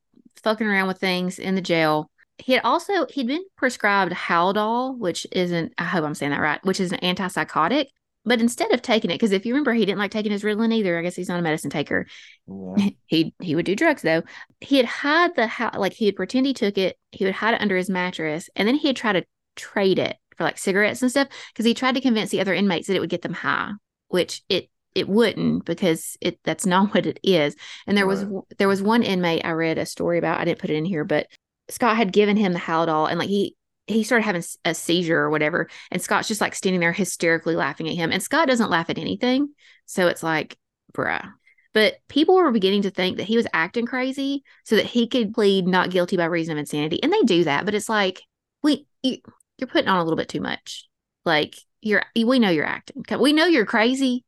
[0.44, 2.10] fucking around with things in the jail.
[2.38, 6.64] He had also he'd been prescribed Haldol, which isn't I hope I'm saying that right,
[6.64, 7.88] which is an antipsychotic.
[8.26, 10.74] But instead of taking it, because if you remember, he didn't like taking his Ritalin
[10.74, 11.00] either.
[11.00, 12.06] I guess he's not a medicine taker.
[12.46, 12.90] Yeah.
[13.08, 14.24] he he would do drugs though.
[14.60, 16.98] He had hide the like he would pretend he took it.
[17.12, 19.26] He would hide it under his mattress, and then he'd try to
[19.58, 22.88] trade it for like cigarettes and stuff because he tried to convince the other inmates
[22.88, 23.72] that it would get them high,
[24.08, 27.56] which it it wouldn't because it that's not what it is.
[27.86, 28.26] And there was
[28.58, 30.40] there was one inmate I read a story about.
[30.40, 31.28] I didn't put it in here, but
[31.70, 33.56] Scott had given him the Haldol, and like he
[33.88, 37.88] he started having a seizure or whatever, and Scott's just like standing there hysterically laughing
[37.88, 39.50] at him, and Scott doesn't laugh at anything,
[39.86, 40.58] so it's like,
[40.94, 41.32] bruh.
[41.74, 45.34] But people were beginning to think that he was acting crazy so that he could
[45.34, 48.22] plead not guilty by reason of insanity, and they do that, but it's like,
[48.64, 49.18] we you,
[49.58, 50.88] you're putting on a little bit too much.
[51.26, 53.04] Like you're, we know you're acting.
[53.20, 54.24] We know you're crazy,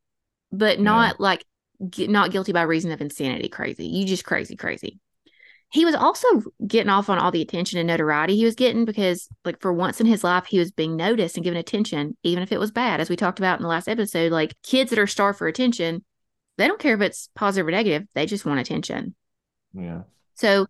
[0.51, 1.45] but not like
[1.89, 3.49] gu- not guilty by reason of insanity.
[3.49, 3.85] Crazy.
[3.87, 4.99] You just crazy, crazy.
[5.71, 6.27] he was also
[6.65, 10.01] getting off on all the attention and notoriety he was getting because like for once
[10.01, 12.99] in his life he was being noticed and given attention even if it was bad
[12.99, 16.03] as we talked about in the last episode like kids that are starved for attention
[16.57, 19.13] they don't care if it's positive or negative they just want attention
[19.75, 20.01] Yeah.
[20.33, 20.65] so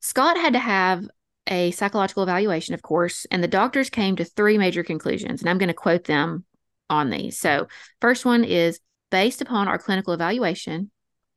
[0.00, 1.08] scott had to have
[1.46, 5.58] a psychological evaluation of course and the doctors came to three major conclusions and i'm
[5.58, 6.44] going to quote them
[6.90, 7.66] on these so
[8.00, 8.80] first one is
[9.10, 10.90] based upon our clinical evaluation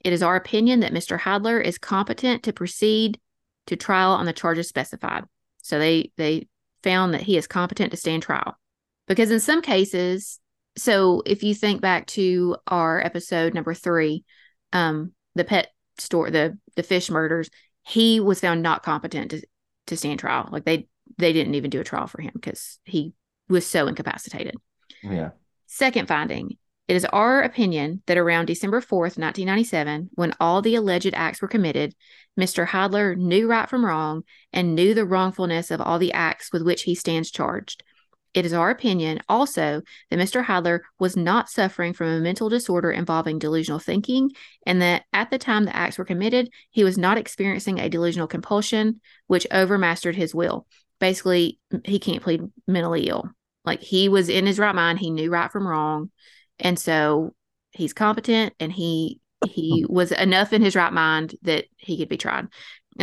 [0.04, 1.20] it is our opinion that Mr.
[1.20, 3.20] Heidler is competent to proceed
[3.66, 5.26] to trial on the charges specified.
[5.62, 6.48] So they they
[6.84, 8.58] found that he is competent to stand trial.
[9.08, 10.40] Because in some cases,
[10.78, 14.24] so if you think back to our episode number three,
[14.72, 17.50] um, the pet store, the the fish murders,
[17.84, 19.42] he was found not competent to
[19.88, 20.50] to stand trial.
[20.52, 23.14] Like they they didn't even do a trial for him because he
[23.50, 24.56] was so incapacitated.
[25.04, 25.32] Yeah.
[25.66, 31.14] Second finding, it is our opinion that around December 4th, 1997, when all the alleged
[31.14, 31.94] acts were committed,
[32.40, 32.66] Mr.
[32.66, 34.24] Heidler knew right from wrong
[34.54, 37.84] and knew the wrongfulness of all the acts with which he stands charged.
[38.34, 40.44] It is our opinion also that Mr.
[40.44, 44.32] Heidler was not suffering from a mental disorder involving delusional thinking,
[44.66, 48.28] and that at the time the acts were committed, he was not experiencing a delusional
[48.28, 50.68] compulsion which overmastered his will.
[51.00, 53.30] Basically, he can't plead mentally ill.
[53.66, 56.10] Like he was in his right mind, he knew right from wrong
[56.60, 57.34] and so
[57.72, 62.18] he's competent and he he was enough in his right mind that he could be
[62.18, 62.50] tried and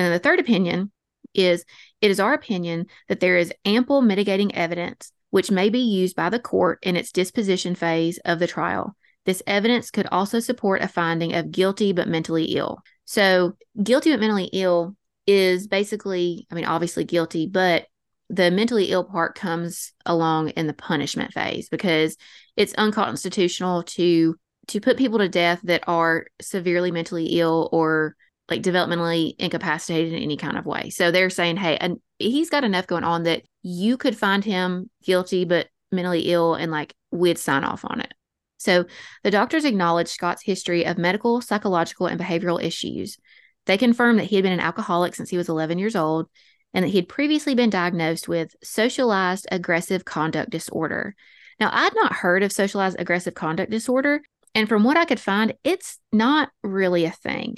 [0.05, 0.91] then the third opinion
[1.35, 1.65] is
[2.01, 6.31] it is our opinion that there is ample mitigating evidence which may be used by
[6.31, 8.95] the court in its disposition phase of the trial.
[9.27, 12.79] This evidence could also support a finding of guilty but mentally ill.
[13.05, 14.95] So guilty but mentally ill
[15.27, 17.87] is basically i mean obviously guilty but
[18.31, 22.17] the mentally ill part comes along in the punishment phase because
[22.57, 24.37] it's unconstitutional to
[24.69, 28.17] to put people to death that are severely mentally ill or
[28.51, 30.91] like developmentally incapacitated in any kind of way.
[30.91, 34.91] So they're saying, hey, and he's got enough going on that you could find him
[35.03, 38.13] guilty but mentally ill and like we'd sign off on it.
[38.59, 38.85] So
[39.23, 43.19] the doctors acknowledged Scott's history of medical, psychological, and behavioral issues.
[43.67, 46.29] They confirmed that he had been an alcoholic since he was 11 years old
[46.73, 51.15] and that he had previously been diagnosed with socialized aggressive conduct disorder.
[51.61, 54.23] Now, I'd not heard of socialized aggressive conduct disorder,
[54.55, 57.57] and from what I could find, it's not really a thing.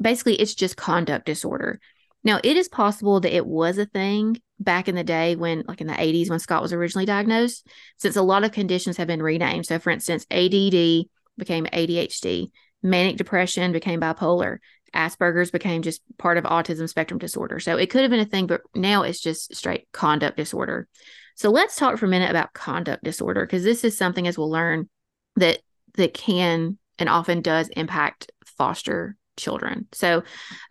[0.00, 1.80] Basically, it's just conduct disorder.
[2.22, 5.80] Now, it is possible that it was a thing back in the day when, like
[5.80, 9.22] in the 80s, when Scott was originally diagnosed, since a lot of conditions have been
[9.22, 9.66] renamed.
[9.66, 11.06] So, for instance, ADD
[11.38, 12.50] became ADHD,
[12.82, 14.58] manic depression became bipolar,
[14.94, 17.60] Asperger's became just part of autism spectrum disorder.
[17.60, 20.88] So it could have been a thing, but now it's just straight conduct disorder.
[21.36, 24.50] So let's talk for a minute about conduct disorder because this is something as we'll
[24.50, 24.88] learn
[25.36, 25.60] that
[25.94, 29.86] that can and often does impact foster children.
[29.92, 30.22] So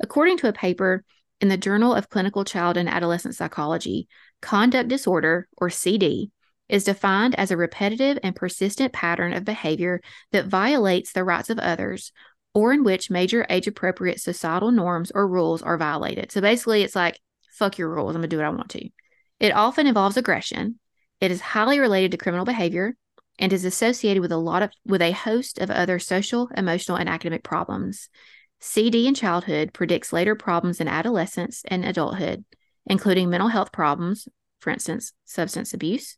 [0.02, 1.04] according to a paper
[1.42, 4.08] in the Journal of Clinical Child and Adolescent Psychology,
[4.42, 6.32] conduct disorder or CD
[6.68, 10.02] is defined as a repetitive and persistent pattern of behavior
[10.32, 12.12] that violates the rights of others
[12.54, 16.32] or in which major age appropriate societal norms or rules are violated.
[16.32, 17.20] So basically, it's like,
[17.52, 18.16] fuck your rules.
[18.16, 18.90] I'm to do what I want to.
[19.40, 20.80] It often involves aggression.
[21.22, 22.96] It is highly related to criminal behavior
[23.38, 27.10] and is associated with a lot of with a host of other social, emotional, and
[27.10, 28.10] academic problems.
[28.60, 32.44] CD in childhood predicts later problems in adolescence and adulthood,
[32.86, 34.28] including mental health problems,
[34.60, 36.18] for instance, substance abuse,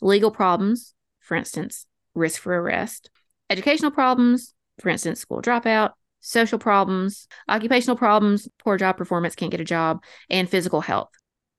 [0.00, 3.10] legal problems, for instance, risk for arrest,
[3.50, 9.60] educational problems, for instance, school dropout, social problems, occupational problems, poor job performance, can't get
[9.60, 11.10] a job, and physical health.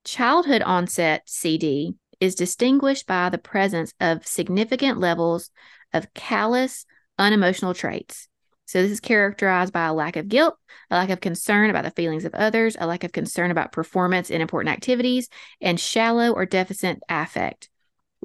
[0.06, 5.52] Childhood onset CD is distinguished by the presence of significant levels
[5.94, 6.86] of callous,
[7.18, 8.28] unemotional traits.
[8.66, 10.58] So, this is characterized by a lack of guilt,
[10.90, 14.30] a lack of concern about the feelings of others, a lack of concern about performance
[14.30, 15.30] in important activities,
[15.62, 17.70] and shallow or deficient affect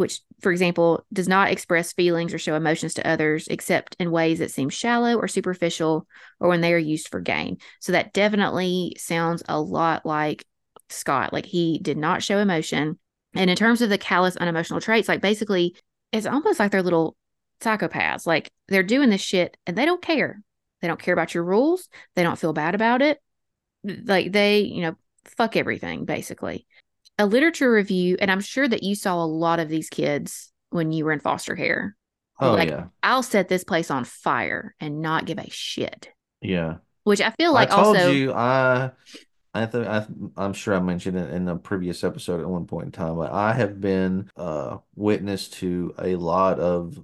[0.00, 4.38] which, for example, does not express feelings or show emotions to others except in ways
[4.38, 6.06] that seem shallow or superficial
[6.40, 7.58] or when they are used for gain.
[7.80, 10.46] So that definitely sounds a lot like
[10.88, 11.34] Scott.
[11.34, 12.98] Like he did not show emotion.
[13.34, 15.76] And in terms of the callous, unemotional traits, like basically,
[16.12, 17.14] it's almost like they're little
[17.60, 18.26] psychopaths.
[18.26, 20.42] Like they're doing this shit and they don't care.
[20.80, 21.88] They don't care about your rules.
[22.16, 23.20] They don't feel bad about it.
[23.84, 26.66] Like they, you know, fuck everything, basically
[27.20, 30.90] a literature review, and I'm sure that you saw a lot of these kids when
[30.90, 31.94] you were in foster care.
[32.40, 32.86] Oh like, yeah.
[33.02, 36.08] I'll set this place on fire and not give a shit.
[36.40, 36.76] Yeah.
[37.04, 38.92] Which I feel like I told also you I
[39.52, 40.06] I think I
[40.38, 43.30] I'm sure I mentioned it in a previous episode at one point in time, but
[43.30, 46.98] I have been uh witness to a lot of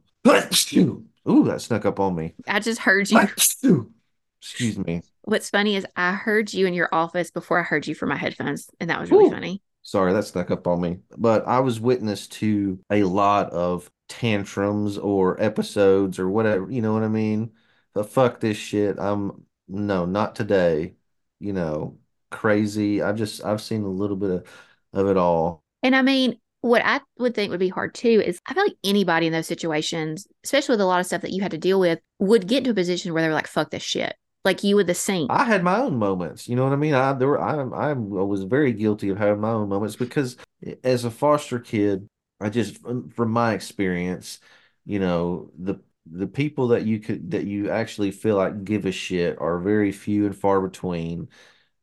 [1.29, 2.35] Ooh, that snuck up on me.
[2.47, 3.93] I just heard you.
[4.41, 5.03] Excuse me.
[5.23, 8.17] what's funny is I heard you in your office before I heard you from my
[8.17, 9.31] headphones, and that was really Ooh.
[9.31, 9.63] funny.
[9.83, 10.99] Sorry, that snuck up on me.
[11.17, 16.93] But I was witness to a lot of tantrums or episodes or whatever, you know
[16.93, 17.53] what I mean?
[17.95, 18.99] But fuck this shit.
[18.99, 20.95] I'm no, not today.
[21.41, 21.99] You know,
[22.31, 23.03] crazy.
[23.03, 24.47] I've just I've seen a little bit of,
[24.93, 25.65] of it all.
[25.83, 28.77] And I mean, what I would think would be hard too is I feel like
[28.83, 31.79] anybody in those situations, especially with a lot of stuff that you had to deal
[31.79, 34.17] with, would get to a position where they were like, fuck this shit.
[34.45, 35.29] Like you with the same.
[35.31, 36.49] I had my own moments.
[36.49, 36.95] You know what I mean?
[36.95, 40.37] I there were I I was very guilty of having my own moments because
[40.83, 42.09] as a foster kid,
[42.41, 44.41] I just from my experience,
[44.85, 48.93] you know, the the people that you could that you actually feel like give a
[48.93, 51.29] shit are very few and far between.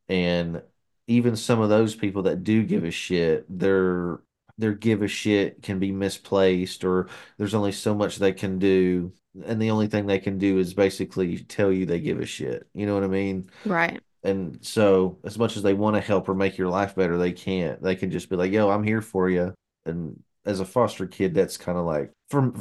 [0.07, 0.61] And
[1.07, 4.19] even some of those people that do give a shit, their
[4.57, 9.11] their give a shit can be misplaced or there's only so much they can do
[9.45, 12.67] and the only thing they can do is basically tell you they give a shit.
[12.73, 13.49] You know what I mean?
[13.65, 13.99] Right.
[14.23, 17.33] And so, as much as they want to help or make your life better, they
[17.33, 17.81] can't.
[17.81, 19.53] They can just be like, "Yo, I'm here for you."
[19.85, 22.53] And as a foster kid, that's kind of like for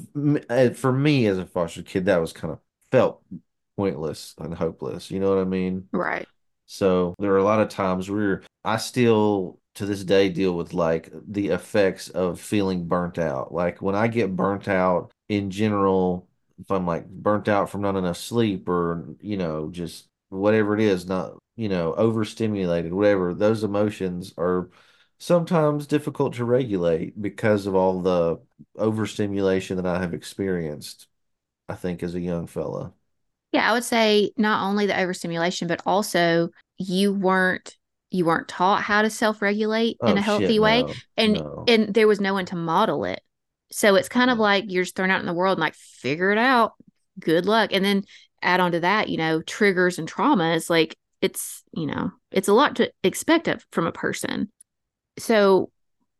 [0.50, 2.58] uh, for me as a foster kid, that was kind of
[2.90, 3.22] felt
[3.76, 5.10] pointless and hopeless.
[5.10, 5.88] You know what I mean?
[5.92, 6.26] Right.
[6.66, 10.74] So there are a lot of times where I still to this day deal with
[10.74, 13.52] like the effects of feeling burnt out.
[13.52, 16.28] Like when I get burnt out in general,
[16.60, 20.80] if I'm like burnt out from not enough sleep or, you know, just whatever it
[20.80, 24.70] is, not, you know, overstimulated, whatever, those emotions are
[25.18, 28.40] sometimes difficult to regulate because of all the
[28.76, 31.06] overstimulation that I have experienced,
[31.68, 32.92] I think, as a young fella.
[33.52, 37.76] Yeah, I would say not only the overstimulation, but also you weren't
[38.12, 40.82] you weren't taught how to self-regulate oh, in a healthy shit, way.
[40.82, 41.64] No, and no.
[41.68, 43.20] and there was no one to model it.
[43.70, 46.30] So it's kind of like you're just thrown out in the world and like figure
[46.30, 46.72] it out.
[47.18, 47.70] Good luck.
[47.72, 48.04] And then
[48.42, 50.68] add on to that, you know, triggers and traumas.
[50.68, 54.50] Like it's, you know, it's a lot to expect of, from a person.
[55.18, 55.70] So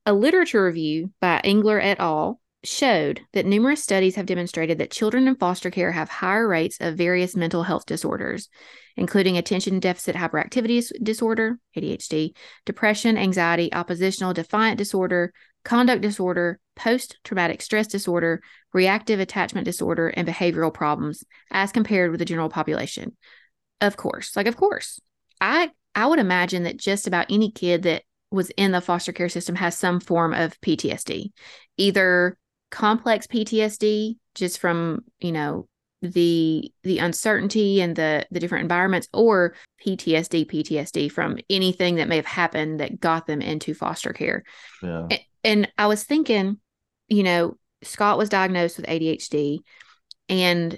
[0.06, 2.40] a literature review by Engler et al.
[2.64, 6.96] Showed that numerous studies have demonstrated that children in foster care have higher rates of
[6.96, 8.48] various mental health disorders,
[8.96, 15.32] including attention deficit hyperactivity disorder, ADHD, depression, anxiety, oppositional defiant disorder,
[15.64, 18.40] conduct disorder, post traumatic stress disorder,
[18.72, 23.16] reactive attachment disorder, and behavioral problems as compared with the general population.
[23.80, 25.00] Of course, like, of course,
[25.40, 29.28] I, I would imagine that just about any kid that was in the foster care
[29.28, 31.32] system has some form of PTSD,
[31.76, 32.38] either
[32.72, 35.68] complex PTSD just from, you know,
[36.00, 39.54] the the uncertainty and the the different environments or
[39.86, 44.42] PTSD PTSD from anything that may have happened that got them into foster care.
[44.82, 45.06] Yeah.
[45.08, 46.58] And, and I was thinking,
[47.06, 49.58] you know, Scott was diagnosed with ADHD
[50.28, 50.76] and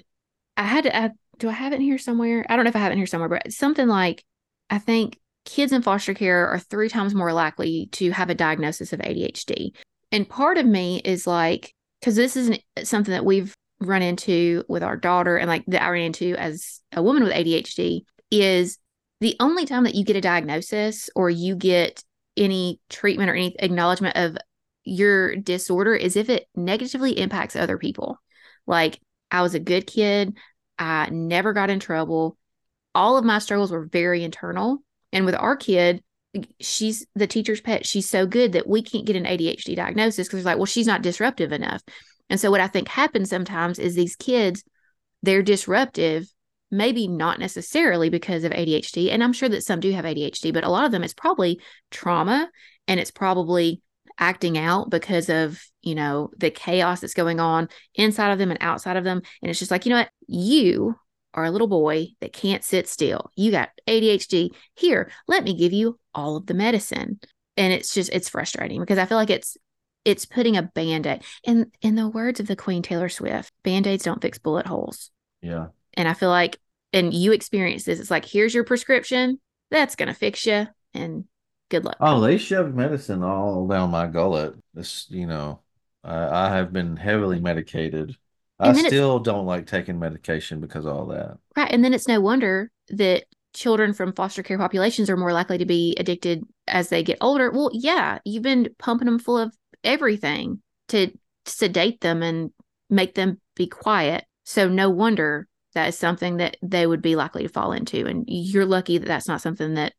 [0.57, 2.45] I had to I, do I have it here somewhere?
[2.47, 4.23] I don't know if I have it here somewhere, but something like
[4.69, 8.93] I think kids in foster care are three times more likely to have a diagnosis
[8.93, 9.71] of ADHD.
[10.11, 14.83] And part of me is like, because this isn't something that we've run into with
[14.83, 18.77] our daughter and like that I ran into as a woman with ADHD is
[19.21, 22.03] the only time that you get a diagnosis or you get
[22.37, 24.37] any treatment or any acknowledgement of
[24.83, 28.19] your disorder is if it negatively impacts other people.
[28.67, 28.99] Like
[29.31, 30.37] I was a good kid,
[30.77, 32.37] I never got in trouble.
[32.93, 34.79] All of my struggles were very internal.
[35.11, 36.03] And with our kid,
[36.59, 37.85] she's the teacher's pet.
[37.85, 40.87] She's so good that we can't get an ADHD diagnosis because it's like, well, she's
[40.87, 41.81] not disruptive enough.
[42.29, 44.63] And so what I think happens sometimes is these kids,
[45.21, 46.27] they're disruptive,
[46.71, 49.11] maybe not necessarily because of ADHD.
[49.11, 51.59] And I'm sure that some do have ADHD, but a lot of them it's probably
[51.91, 52.49] trauma
[52.87, 53.81] and it's probably
[54.17, 58.61] acting out because of, you know, the chaos that's going on inside of them and
[58.61, 59.21] outside of them.
[59.41, 60.09] And it's just like, you know what?
[60.27, 60.95] You
[61.33, 63.29] are a little boy that can't sit still.
[63.35, 64.51] You got ADHD.
[64.73, 67.19] Here, let me give you all of the medicine.
[67.57, 69.57] And it's just it's frustrating because I feel like it's
[70.03, 71.23] it's putting a band-aid.
[71.43, 75.11] In in the words of the Queen Taylor Swift, band-aids don't fix bullet holes.
[75.41, 75.67] Yeah.
[75.93, 76.59] And I feel like
[76.91, 77.99] and you experience this.
[77.99, 79.39] It's like, here's your prescription.
[79.71, 80.67] That's gonna fix you.
[80.93, 81.25] And
[81.69, 81.97] good luck.
[81.99, 84.55] Oh, they shoved medicine all down my gullet.
[84.73, 85.61] This, you know,
[86.03, 88.17] I, I have been heavily medicated.
[88.57, 91.37] I still don't like taking medication because of all that.
[91.57, 91.69] Right.
[91.69, 93.25] And then it's no wonder that
[93.55, 97.49] children from foster care populations are more likely to be addicted as they get older.
[97.51, 101.11] Well, yeah, you've been pumping them full of everything to
[101.45, 102.51] sedate them and
[102.89, 104.25] make them be quiet.
[104.43, 108.05] So no wonder that is something that they would be likely to fall into.
[108.05, 109.93] And you're lucky that that's not something that,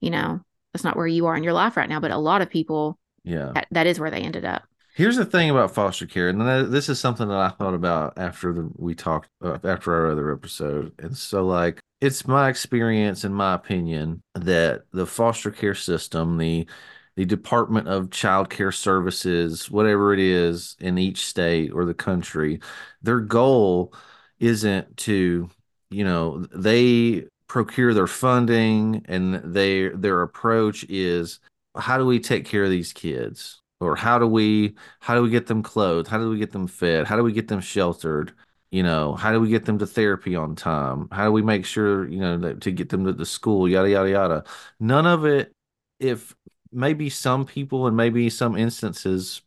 [0.00, 0.40] you know,
[0.72, 2.00] that's not where you are in your life right now.
[2.00, 4.64] But a lot of people, yeah, that, that is where they ended up.
[4.94, 8.54] Here's the thing about foster care, and this is something that I thought about after
[8.54, 10.92] the, we talked uh, after our other episode.
[10.98, 16.68] And so, like, it's my experience and my opinion that the foster care system, the
[17.16, 22.60] the Department of Child Care Services, whatever it is in each state or the country,
[23.02, 23.94] their goal
[24.38, 25.48] isn't to,
[25.90, 31.40] you know, they procure their funding and they their approach is
[31.76, 33.62] how do we take care of these kids?
[33.80, 36.08] Or how do we how do we get them clothed?
[36.08, 37.06] How do we get them fed?
[37.06, 38.34] How do we get them sheltered?
[38.70, 41.08] You know, how do we get them to therapy on time?
[41.12, 43.88] How do we make sure, you know, that, to get them to the school, yada,
[43.88, 44.44] yada, yada.
[44.80, 45.52] None of it,
[46.00, 46.34] if
[46.72, 49.42] maybe some people and maybe some instances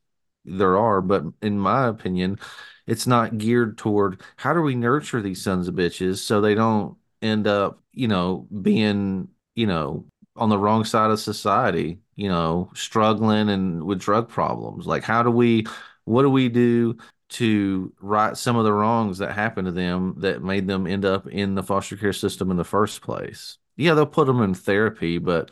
[0.45, 2.39] there are, but in my opinion,
[2.87, 6.97] it's not geared toward how do we nurture these sons of bitches so they don't
[7.21, 10.05] end up, you know, being, you know,
[10.35, 14.87] on the wrong side of society, you know, struggling and with drug problems.
[14.87, 15.65] Like, how do we,
[16.05, 16.97] what do we do
[17.29, 21.27] to right some of the wrongs that happened to them that made them end up
[21.27, 23.57] in the foster care system in the first place?
[23.75, 25.51] Yeah, they'll put them in therapy, but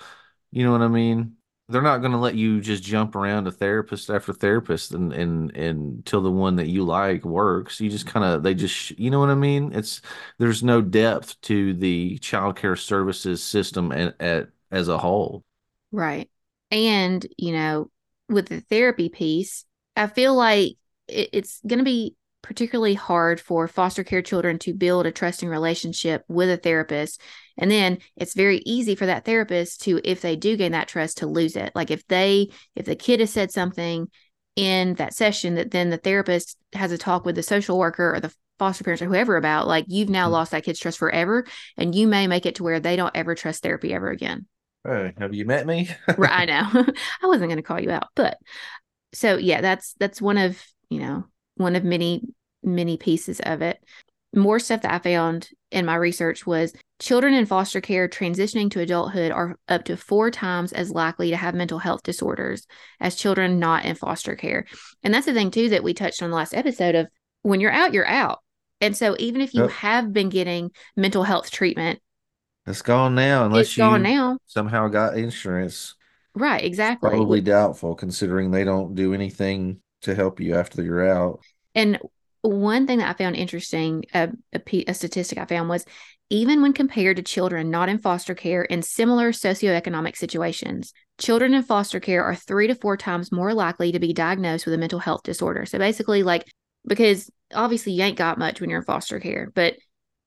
[0.51, 1.33] you know what I mean?
[1.69, 5.55] They're not going to let you just jump around to therapist after therapist and and
[5.55, 7.81] until the one that you like works.
[7.81, 9.73] You just kind of they just you know what I mean?
[9.73, 10.01] It's
[10.37, 15.43] there's no depth to the child care services system at, at as a whole.
[15.91, 16.29] Right.
[16.71, 17.91] And, you know,
[18.29, 19.65] with the therapy piece,
[19.95, 24.73] I feel like it, it's going to be particularly hard for foster care children to
[24.73, 27.19] build a trusting relationship with a therapist.
[27.57, 31.17] And then it's very easy for that therapist to, if they do gain that trust,
[31.17, 31.71] to lose it.
[31.75, 34.07] Like if they, if the kid has said something
[34.55, 38.19] in that session that then the therapist has a talk with the social worker or
[38.19, 40.33] the foster parents or whoever about, like you've now mm-hmm.
[40.33, 41.45] lost that kid's trust forever.
[41.75, 44.45] And you may make it to where they don't ever trust therapy ever again.
[44.85, 45.89] Hey, have you met me?
[46.17, 46.85] right, I know.
[47.23, 48.37] I wasn't going to call you out, but
[49.13, 51.25] so yeah, that's that's one of you know
[51.55, 52.23] one of many
[52.63, 53.83] many pieces of it.
[54.35, 58.81] More stuff that I found in my research was children in foster care transitioning to
[58.81, 62.67] adulthood are up to four times as likely to have mental health disorders
[62.99, 64.65] as children not in foster care.
[65.03, 67.07] And that's the thing too that we touched on the last episode of
[67.41, 68.39] when you're out, you're out.
[68.81, 69.71] And so even if you yep.
[69.71, 71.99] have been getting mental health treatment
[72.67, 74.37] it's gone now, unless it's you gone now.
[74.45, 75.95] somehow got insurance.
[76.35, 77.09] Right, exactly.
[77.09, 81.39] Probably doubtful considering they don't do anything to help you after you're out.
[81.75, 81.99] And
[82.41, 85.85] one thing that I found interesting, a, a, a statistic I found was
[86.29, 91.63] even when compared to children not in foster care in similar socioeconomic situations, children in
[91.63, 94.99] foster care are three to four times more likely to be diagnosed with a mental
[94.99, 95.65] health disorder.
[95.65, 96.43] So basically, like,
[96.85, 99.75] because obviously you ain't got much when you're in foster care, but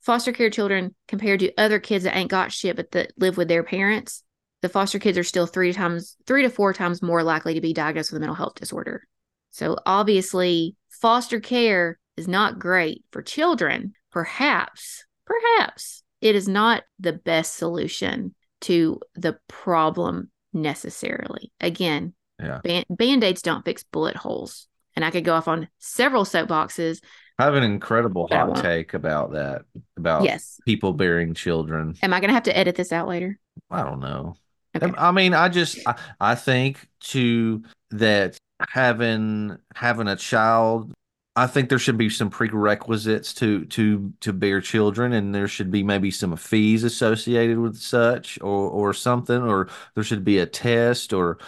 [0.01, 3.49] foster care children compared to other kids that ain't got shit but that live with
[3.49, 4.23] their parents,
[4.63, 7.73] the foster kids are still three times, three to four times more likely to be
[7.73, 9.07] diagnosed with a mental health disorder.
[9.51, 13.95] So obviously, foster care is not great for children.
[14.13, 21.53] Perhaps, perhaps it is not the best solution to the problem necessarily.
[21.61, 22.61] Again, yeah.
[22.91, 24.67] band aids don't fix bullet holes.
[24.97, 27.01] And I could go off on several soapboxes
[27.41, 29.63] I have an incredible hot take about that.
[29.97, 30.61] About yes.
[30.67, 31.95] people bearing children.
[32.03, 33.39] Am I going to have to edit this out later?
[33.71, 34.35] I don't know.
[34.77, 34.93] Okay.
[34.99, 38.37] I mean, I just I, I think to that
[38.69, 40.93] having having a child
[41.37, 45.71] I think there should be some prerequisites to to to bear children, and there should
[45.71, 50.47] be maybe some fees associated with such, or or something, or there should be a
[50.47, 51.39] test, or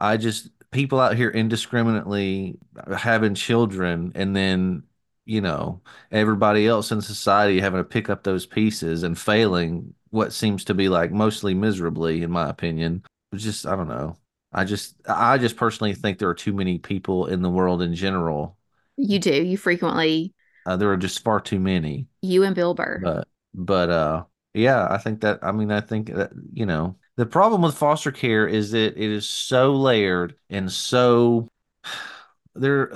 [0.00, 2.58] I just people out here indiscriminately
[2.96, 4.84] having children, and then
[5.24, 10.32] you know, everybody else in society having to pick up those pieces and failing what
[10.32, 13.04] seems to be like mostly miserably, in my opinion.
[13.32, 14.16] It's just, I don't know.
[14.52, 17.94] I just, I just personally think there are too many people in the world in
[17.94, 18.56] general.
[18.96, 19.32] You do.
[19.32, 20.34] You frequently.
[20.66, 22.06] Uh, there are just far too many.
[22.20, 23.00] You and Bill Burr.
[23.02, 24.24] But, but, uh,
[24.54, 28.12] yeah, I think that, I mean, I think that, you know, the problem with foster
[28.12, 31.48] care is that it is so layered and so
[32.54, 32.92] there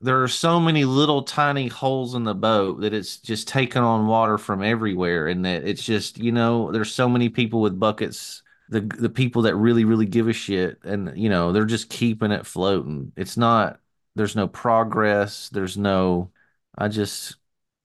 [0.00, 4.06] there are so many little tiny holes in the boat that it's just taking on
[4.06, 8.42] water from everywhere and that it's just you know there's so many people with buckets
[8.68, 12.32] the the people that really really give a shit and you know they're just keeping
[12.32, 13.12] it floating.
[13.16, 13.80] It's not
[14.14, 15.48] there's no progress.
[15.50, 16.30] There's no
[16.76, 17.36] i just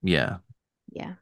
[0.03, 0.37] yeah.
[0.91, 1.13] Yeah.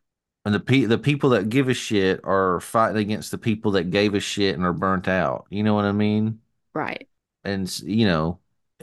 [0.46, 3.92] And the pe- the people that give a shit are fighting against the people that
[3.92, 5.46] gave a shit and are burnt out.
[5.50, 6.40] You know what i mean?
[6.74, 7.08] Right.
[7.44, 8.40] And you know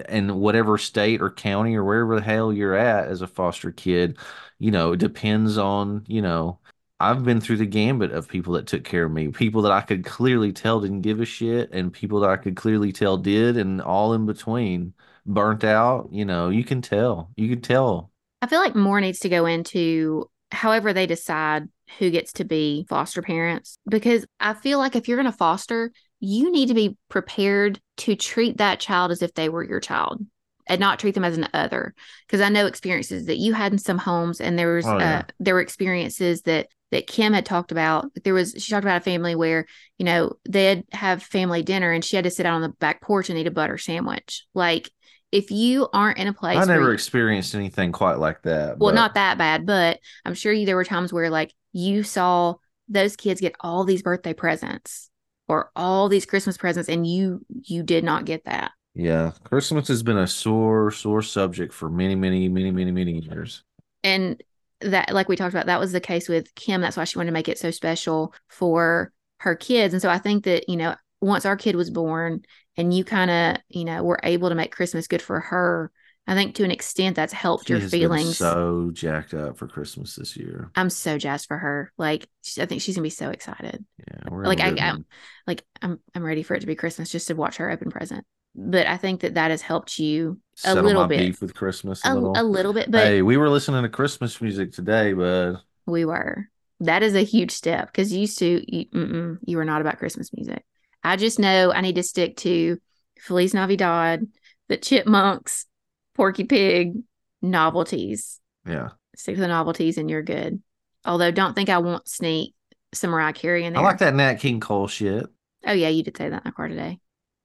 [0.08, 4.18] in whatever state or county or wherever the hell you're at as a foster kid,
[4.58, 6.58] you know, it depends on, you know,
[6.98, 9.82] I've been through the gambit of people that took care of me, people that I
[9.82, 13.56] could clearly tell didn't give a shit, and people that I could clearly tell did,
[13.56, 14.94] and all in between.
[15.28, 17.30] Burnt out, you know, you can tell.
[17.36, 18.12] You can tell.
[18.40, 21.68] I feel like more needs to go into however they decide
[21.98, 25.90] who gets to be foster parents because I feel like if you're going to foster,
[26.20, 30.24] you need to be prepared to treat that child as if they were your child
[30.68, 31.94] and not treat them as an other
[32.26, 35.18] because i know experiences that you had in some homes and there was Oh, yeah.
[35.18, 39.00] uh, there were experiences that that kim had talked about there was she talked about
[39.00, 39.66] a family where
[39.98, 43.00] you know they'd have family dinner and she had to sit out on the back
[43.02, 44.90] porch and eat a butter sandwich like
[45.32, 48.78] if you aren't in a place I never you- experienced anything quite like that.
[48.78, 52.02] well but- not that bad but i'm sure you there were times where like you
[52.02, 52.54] saw
[52.88, 55.10] those kids get all these birthday presents
[55.48, 60.02] or all these christmas presents and you you did not get that Yeah, Christmas has
[60.02, 63.62] been a sore, sore subject for many, many, many, many, many years.
[64.02, 64.42] and
[64.90, 66.80] that like we talked about that was the case with kim.
[66.80, 69.92] That's why she wanted to make it so special for her kids.
[69.94, 72.42] And so i think that you know once our kid was born
[72.76, 75.90] and you kind of you know were able to make christmas good for her
[76.26, 78.36] i think to an extent that's helped She your feelings.
[78.36, 80.70] so jacked up for Christmas this year.
[80.74, 81.90] i'm so jazzed for her.
[81.98, 82.28] Like
[82.58, 83.84] i think she's gonna be so excited.
[83.98, 85.04] Yeah, Like, I- I'm-
[85.46, 88.24] like i'm i'm ready for it to be christmas just to watch her open present.
[88.54, 91.18] But i think that that has helped you a settle little my bit.
[91.18, 92.32] beef with Christmas a, a, little.
[92.36, 96.48] a little bit but hey, we were listening to Christmas music today, but We were.
[96.80, 100.30] That is a huge step because you used to, you, you were not about Christmas
[100.34, 100.62] music.
[101.02, 102.78] I just know I need to stick to
[103.18, 104.26] Feliz Navidad,
[104.68, 105.66] the Chipmunks,
[106.14, 106.94] Porky Pig,
[107.42, 108.40] novelties.
[108.66, 110.62] yeah, Stick to the novelties and you're good.
[111.04, 112.54] Although, don't think I won't sneak
[112.92, 113.80] some Mariah Carey in there.
[113.80, 115.26] I like that Nat King Cole shit.
[115.66, 116.98] Oh, yeah, you did say that in the car today.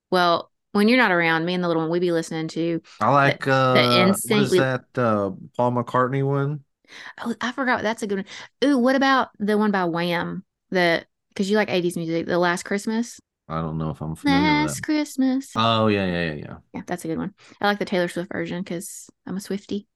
[0.09, 3.09] Well, when you're not around, me and the little one, we be listening to, I
[3.11, 6.63] like uh, what NSYNC is we- that uh, Paul McCartney one?
[7.19, 7.83] oh, I forgot.
[7.83, 8.69] That's a good one.
[8.69, 10.43] Ooh, what about the one by Wham?
[10.69, 13.19] The, because you like 80s music, The Last Christmas?
[13.47, 14.83] I don't know if I'm familiar with Last.
[14.83, 15.51] Christmas.
[15.55, 17.33] Oh yeah, yeah, yeah, yeah, Yeah, that's a good one.
[17.59, 19.87] I like the Taylor Swift version because I'm a Swifty.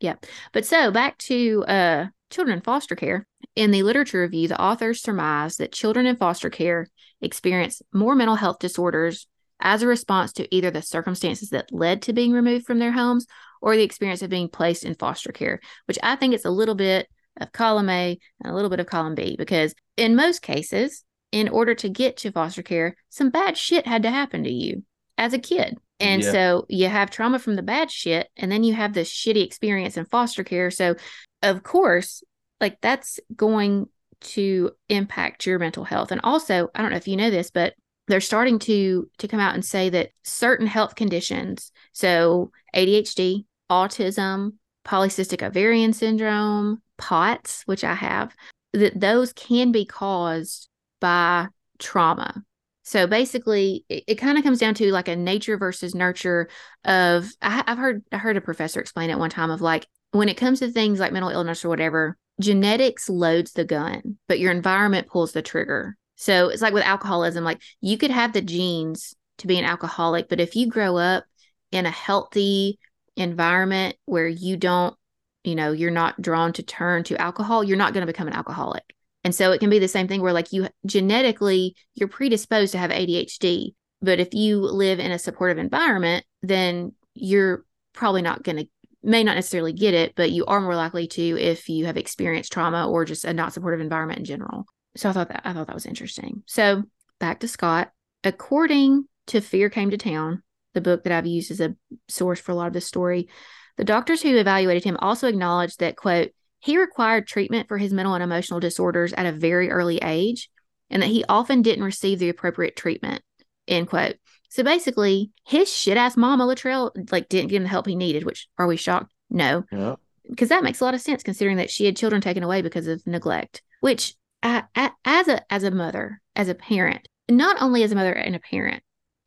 [0.00, 0.14] yeah.
[0.52, 3.26] But so back to uh, children in foster care.
[3.56, 6.86] In the literature review, the authors surmise that children in foster care
[7.20, 9.26] experience more mental health disorders
[9.60, 13.26] as a response to either the circumstances that led to being removed from their homes
[13.60, 16.74] or the experience of being placed in foster care, which I think it's a little
[16.74, 17.08] bit
[17.40, 21.48] of column A and a little bit of column B because in most cases, in
[21.48, 24.84] order to get to foster care, some bad shit had to happen to you
[25.16, 25.76] as a kid.
[26.00, 26.32] And Yeah.
[26.32, 29.96] so you have trauma from the bad shit, and then you have this shitty experience
[29.96, 30.70] in foster care.
[30.70, 30.94] So,
[31.42, 32.22] of course,
[32.60, 33.88] like that's going
[34.20, 36.12] to impact your mental health.
[36.12, 37.74] And also, I don't know if you know this, but
[38.08, 44.54] they're starting to to come out and say that certain health conditions, so ADHD, autism,
[44.84, 48.34] polycystic ovarian syndrome, POTS, which I have,
[48.72, 50.68] that those can be caused
[51.00, 51.48] by
[51.78, 52.42] trauma.
[52.82, 56.48] So basically, it, it kind of comes down to like a nature versus nurture
[56.84, 57.30] of.
[57.42, 60.38] I, I've heard I heard a professor explain it one time of like when it
[60.38, 65.06] comes to things like mental illness or whatever, genetics loads the gun, but your environment
[65.08, 65.96] pulls the trigger.
[66.18, 70.28] So it's like with alcoholism, like you could have the genes to be an alcoholic,
[70.28, 71.24] but if you grow up
[71.70, 72.80] in a healthy
[73.16, 74.96] environment where you don't,
[75.44, 78.34] you know, you're not drawn to turn to alcohol, you're not going to become an
[78.34, 78.82] alcoholic.
[79.22, 82.78] And so it can be the same thing where like you genetically you're predisposed to
[82.78, 88.56] have ADHD, but if you live in a supportive environment, then you're probably not going
[88.56, 88.66] to
[89.04, 92.52] may not necessarily get it, but you are more likely to if you have experienced
[92.52, 94.66] trauma or just a not supportive environment in general.
[94.98, 96.42] So I thought that I thought that was interesting.
[96.46, 96.82] So
[97.20, 97.92] back to Scott.
[98.24, 100.42] According to Fear Came to Town,
[100.74, 101.76] the book that I've used as a
[102.08, 103.28] source for a lot of this story,
[103.76, 108.14] the doctors who evaluated him also acknowledged that, quote, he required treatment for his mental
[108.14, 110.50] and emotional disorders at a very early age,
[110.90, 113.22] and that he often didn't receive the appropriate treatment,
[113.68, 114.16] end quote.
[114.50, 118.24] So basically, his shit ass mama Latrell like didn't give him the help he needed,
[118.24, 119.12] which are we shocked?
[119.30, 119.94] No Yeah.
[120.28, 122.88] because that makes a lot of sense considering that she had children taken away because
[122.88, 127.94] of neglect which As a as a mother as a parent not only as a
[127.94, 128.82] mother and a parent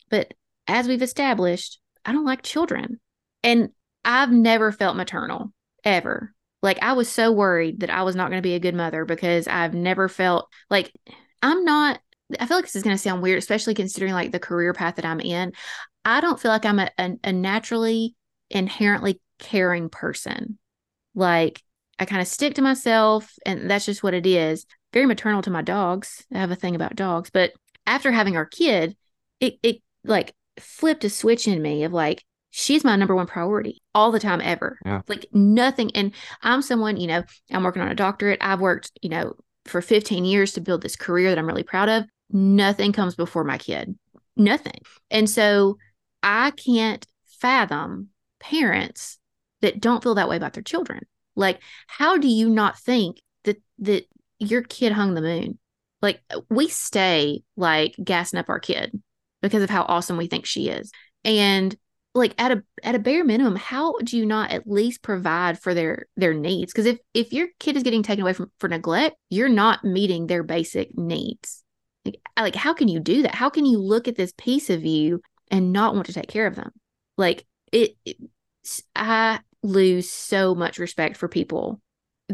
[0.09, 0.33] but
[0.67, 2.99] as we've established i don't like children.
[3.43, 3.69] And
[4.05, 5.51] i've never felt maternal
[5.83, 6.33] ever.
[6.61, 9.05] Like i was so worried that i was not going to be a good mother
[9.05, 10.91] because i've never felt like
[11.41, 11.99] i'm not
[12.39, 14.95] i feel like this is going to sound weird especially considering like the career path
[14.95, 15.51] that i'm in.
[16.05, 18.15] I don't feel like i'm a, a, a naturally
[18.49, 20.57] inherently caring person.
[21.15, 21.61] Like
[21.99, 24.65] I kind of stick to myself, and that's just what it is.
[24.93, 26.25] Very maternal to my dogs.
[26.33, 27.53] I have a thing about dogs, but
[27.85, 28.95] after having our kid,
[29.39, 33.81] it it like flipped a switch in me of like she's my number one priority
[33.95, 34.77] all the time ever.
[34.85, 35.01] Yeah.
[35.07, 38.39] Like nothing, and I'm someone you know I'm working on a doctorate.
[38.41, 39.33] I've worked you know
[39.65, 42.05] for 15 years to build this career that I'm really proud of.
[42.29, 43.97] Nothing comes before my kid.
[44.35, 44.79] Nothing,
[45.09, 45.77] and so
[46.23, 47.05] I can't
[47.39, 49.17] fathom parents
[49.61, 51.05] that don't feel that way about their children.
[51.35, 54.05] Like, how do you not think that that
[54.41, 55.59] your kid hung the moon?
[56.01, 58.99] Like, we stay like gassing up our kid
[59.41, 60.91] because of how awesome we think she is.
[61.23, 61.75] And
[62.13, 65.73] like at a at a bare minimum, how do you not at least provide for
[65.73, 66.73] their their needs?
[66.73, 70.27] Because if if your kid is getting taken away from for neglect, you're not meeting
[70.27, 71.63] their basic needs.
[72.03, 73.35] Like, like how can you do that?
[73.35, 76.47] How can you look at this piece of you and not want to take care
[76.47, 76.71] of them?
[77.17, 78.17] Like it, it
[78.95, 81.79] I lose so much respect for people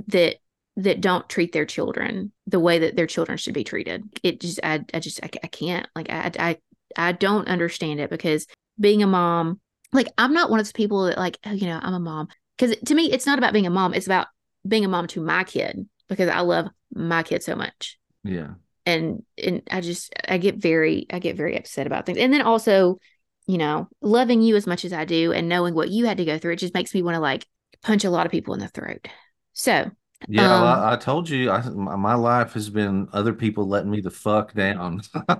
[0.07, 0.37] that
[0.77, 4.03] that don't treat their children the way that their children should be treated.
[4.23, 6.57] It just I I just I, I can't like I I
[6.95, 8.47] I don't understand it because
[8.79, 9.59] being a mom,
[9.91, 12.27] like I'm not one of those people that like oh, you know I'm a mom
[12.57, 13.93] because to me it's not about being a mom.
[13.93, 14.27] It's about
[14.67, 17.97] being a mom to my kid because I love my kid so much.
[18.23, 18.53] Yeah.
[18.85, 22.19] And and I just I get very I get very upset about things.
[22.19, 22.99] And then also
[23.47, 26.25] you know, loving you as much as I do and knowing what you had to
[26.25, 27.47] go through, it just makes me want to like
[27.81, 29.07] punch a lot of people in the throat.
[29.53, 29.89] So,
[30.27, 34.01] yeah, um, I, I, told you, I, my life has been other people letting me
[34.01, 35.01] the fuck down.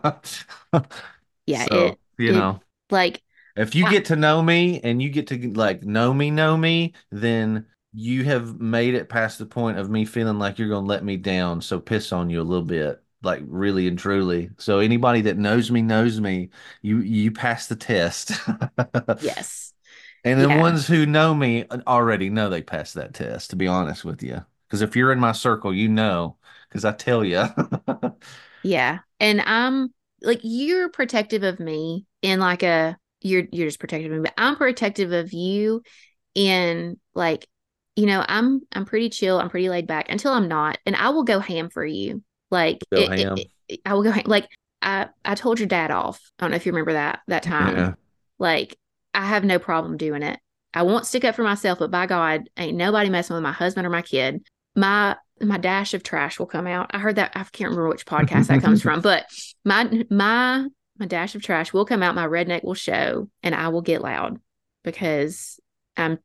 [1.46, 2.60] yeah, so, it, you it, know,
[2.90, 3.24] like
[3.56, 6.56] if you I, get to know me and you get to like know me, know
[6.56, 10.86] me, then you have made it past the point of me feeling like you're going
[10.86, 11.62] to let me down.
[11.62, 14.52] So piss on you a little bit like really and truly.
[14.58, 16.50] So anybody that knows me knows me.
[16.82, 18.32] You you pass the test.
[19.22, 19.74] yes.
[20.24, 20.62] And the yeah.
[20.62, 23.52] ones who know me already know they passed that test.
[23.52, 26.38] To be honest with you, because if you're in my circle, you know,
[26.68, 27.46] because I tell you.
[28.64, 34.12] yeah, and I'm like you're protective of me in like a you're you're just protective
[34.12, 35.82] of me, but I'm protective of you
[36.36, 37.48] in like
[37.96, 41.10] you know i'm i'm pretty chill i'm pretty laid back until i'm not and i
[41.10, 44.24] will go ham for you like it, it, it, I will go ham.
[44.28, 44.48] like
[44.82, 46.22] I I told your dad off.
[46.40, 47.76] I don't know if you remember that that time.
[47.76, 47.94] Yeah.
[48.40, 48.78] Like
[49.14, 50.40] I have no problem doing it.
[50.74, 53.88] I won't stick up for myself, but by God, ain't nobody messing with my husband
[53.88, 54.42] or my kid.
[54.78, 56.92] My my dash of trash will come out.
[56.94, 59.26] I heard that I can't remember which podcast that comes from, but
[59.66, 60.68] my my
[60.98, 62.16] my dash of trash will come out.
[62.16, 64.40] My redneck will show, and I will get loud
[64.84, 65.60] because
[65.98, 66.20] I'm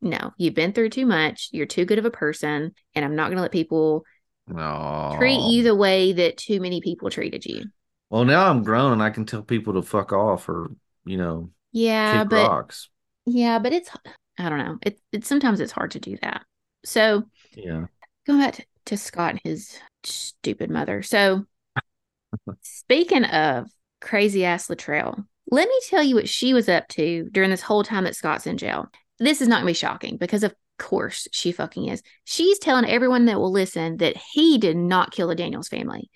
[0.00, 0.32] no.
[0.36, 1.50] You've been through too much.
[1.52, 4.04] You're too good of a person, and I'm not going to let people
[4.46, 5.14] no.
[5.18, 7.64] Treat you the way that too many people treated you.
[8.10, 10.70] Well, now I'm grown and I can tell people to fuck off or,
[11.04, 12.88] you know, yeah, but rocks.
[13.26, 13.90] yeah, but it's
[14.38, 14.78] I don't know.
[14.82, 16.42] It it sometimes it's hard to do that.
[16.84, 17.24] So
[17.56, 17.86] yeah,
[18.26, 21.02] going back to, Scott and his stupid mother.
[21.02, 21.46] So
[22.60, 23.68] speaking of
[24.00, 27.82] crazy ass Latrell, let me tell you what she was up to during this whole
[27.82, 28.88] time that Scott's in jail.
[29.18, 32.02] This is not gonna be shocking because of course she fucking is.
[32.24, 36.10] She's telling everyone that will listen that he did not kill the Daniels family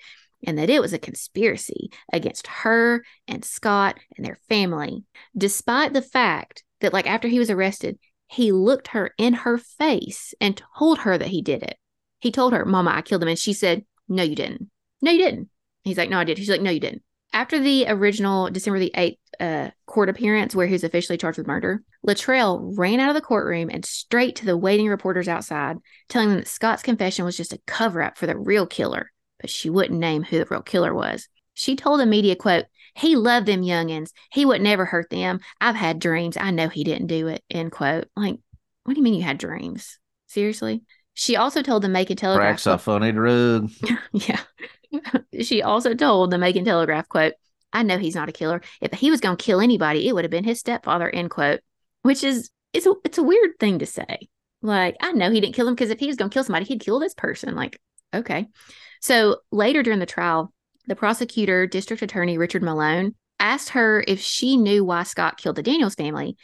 [0.46, 5.04] and that it was a conspiracy against her and Scott and their family,
[5.36, 7.98] despite the fact that, like, after he was arrested,
[8.28, 11.76] he looked her in her face and told her that he did it.
[12.20, 13.28] He told her, Mama, I killed him.
[13.28, 14.70] And she said, No, you didn't.
[15.00, 15.48] No, you didn't.
[15.82, 16.38] He's like, No, I did.
[16.38, 17.02] She's like, No, you didn't.
[17.32, 21.46] After the original December the 8th uh, court appearance where he was officially charged with
[21.46, 25.76] murder, Latrell ran out of the courtroom and straight to the waiting reporters outside,
[26.08, 29.10] telling them that Scott's confession was just a cover up for the real killer,
[29.40, 31.28] but she wouldn't name who the real killer was.
[31.54, 32.66] She told the media, quote,
[32.98, 34.10] he loved them youngins.
[34.32, 35.40] He would never hurt them.
[35.60, 36.36] I've had dreams.
[36.36, 38.08] I know he didn't do it, end quote.
[38.16, 38.38] Like,
[38.84, 39.98] what do you mean you had dreams?
[40.26, 40.82] Seriously?
[41.14, 42.62] She also told the Macon Telegraph.
[42.62, 43.70] Cracks off on drug.
[44.12, 44.40] yeah.
[45.42, 47.34] she also told the Macon Telegraph, quote,
[47.72, 48.62] I know he's not a killer.
[48.80, 51.60] If he was going to kill anybody, it would have been his stepfather, end quote,
[52.02, 54.28] which is, it's a, it's a weird thing to say.
[54.60, 56.64] Like, I know he didn't kill him because if he was going to kill somebody,
[56.64, 57.54] he'd kill this person.
[57.54, 57.80] Like,
[58.12, 58.48] okay.
[59.00, 60.52] So later during the trial,
[60.88, 65.62] the prosecutor, District Attorney Richard Malone, asked her if she knew why Scott killed the
[65.62, 66.36] Daniels family.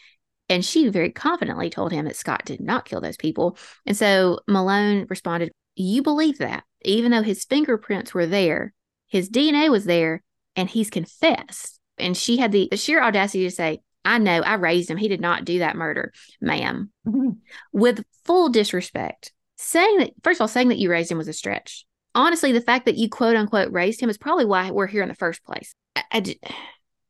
[0.48, 3.56] And she very confidently told him that Scott did not kill those people.
[3.86, 6.64] And so Malone responded, You believe that?
[6.84, 8.72] even though his fingerprints were there,
[9.08, 10.22] his DNA was there,
[10.54, 11.80] and he's confessed.
[11.98, 14.98] And she had the, the sheer audacity to say, I know, I raised him.
[14.98, 17.30] He did not do that murder, madam mm-hmm.
[17.72, 21.32] With full disrespect, saying that, first of all, saying that you raised him was a
[21.32, 21.86] stretch.
[22.14, 25.08] Honestly, the fact that you quote unquote raised him is probably why we're here in
[25.08, 25.74] the first place.
[25.96, 26.36] I, I,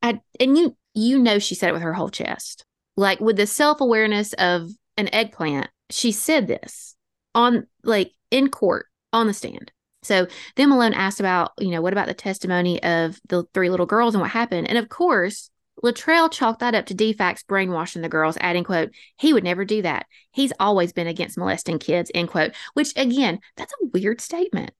[0.02, 2.64] I and you, you know, she said it with her whole chest.
[2.96, 6.96] Like with the self awareness of an eggplant, she said this
[7.34, 9.72] on, like, in court on the stand.
[10.02, 10.26] So
[10.56, 14.14] then Malone asked about, you know, what about the testimony of the three little girls
[14.14, 14.68] and what happened?
[14.68, 15.50] And of course,
[15.82, 19.82] Latrell chalked that up to DFACS brainwashing the girls, adding, quote, he would never do
[19.82, 20.06] that.
[20.30, 24.70] He's always been against molesting kids, end quote, which again, that's a weird statement.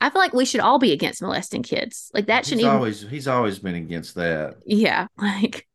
[0.00, 2.10] I feel like we should all be against molesting kids.
[2.14, 2.76] Like that shouldn't he's even...
[2.76, 4.56] always he's always been against that.
[4.64, 5.06] Yeah.
[5.16, 5.66] Like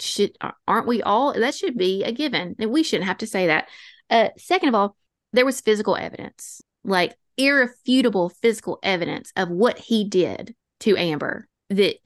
[0.00, 0.36] should
[0.66, 2.56] aren't we all that should be a given.
[2.58, 3.68] And we shouldn't have to say that.
[4.08, 4.96] Uh second of all,
[5.32, 11.46] there was physical evidence, like irrefutable physical evidence of what he did to Amber.
[11.68, 11.96] That,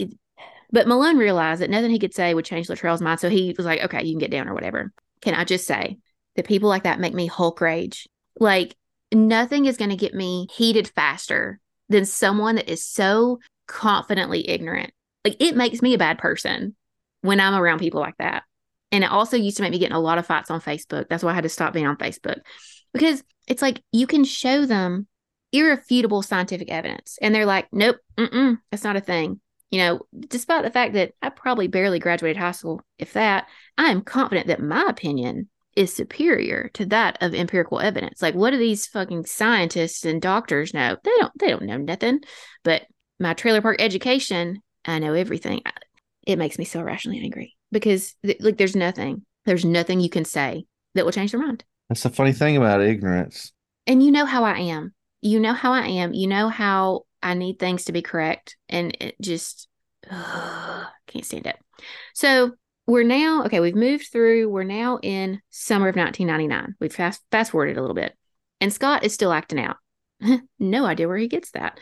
[0.70, 3.64] but Malone realized that nothing he could say would change Latrell's mind, so he was
[3.64, 4.92] like, "Okay, you can get down or whatever."
[5.22, 5.98] Can I just say
[6.36, 8.08] that people like that make me Hulk rage?
[8.38, 8.76] Like
[9.14, 14.92] nothing is going to get me heated faster than someone that is so confidently ignorant.
[15.24, 16.74] Like it makes me a bad person
[17.22, 18.44] when I'm around people like that.
[18.92, 21.08] And it also used to make me get in a lot of fights on Facebook.
[21.08, 22.40] That's why I had to stop being on Facebook
[22.92, 25.06] because it's like you can show them
[25.52, 29.40] irrefutable scientific evidence and they're like, nope, mm that's not a thing.
[29.70, 33.90] You know, despite the fact that I probably barely graduated high school, if that, I
[33.90, 38.22] am confident that my opinion is superior to that of empirical evidence.
[38.22, 40.96] Like, what do these fucking scientists and doctors know?
[41.02, 41.32] They don't.
[41.38, 42.20] They don't know nothing.
[42.62, 42.82] But
[43.18, 45.62] my trailer park education, I know everything.
[46.26, 49.24] It makes me so irrationally angry because, like, there's nothing.
[49.46, 51.64] There's nothing you can say that will change their mind.
[51.88, 53.52] That's the funny thing about ignorance.
[53.86, 54.94] And you know how I am.
[55.20, 56.14] You know how I am.
[56.14, 59.68] You know how I need things to be correct, and it just
[60.10, 61.56] ugh, can't stand it.
[62.14, 62.52] So
[62.86, 67.50] we're now okay we've moved through we're now in summer of 1999 we've fast fast
[67.50, 68.14] forwarded a little bit.
[68.60, 69.76] And scott is still acting out.
[70.58, 71.78] No idea where he gets that.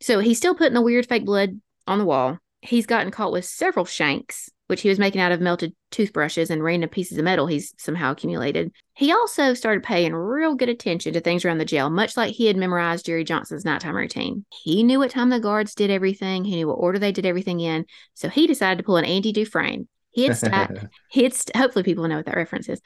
[0.00, 2.38] So he's still putting the weird fake blood on the wall.
[2.62, 6.64] He's gotten caught with several shanks which he was making out of melted toothbrushes and
[6.64, 8.72] random pieces of metal he's somehow accumulated.
[8.94, 12.46] He also started paying real good attention to things around the jail much like he
[12.46, 14.44] had memorized jerry johnson's nighttime routine.
[14.50, 16.44] He knew what time the guards did everything.
[16.44, 17.86] He knew what order they did everything in.
[18.14, 20.78] So he decided to pull an andy dufresne he had st-
[21.10, 22.80] he had st- hopefully people know what that reference is.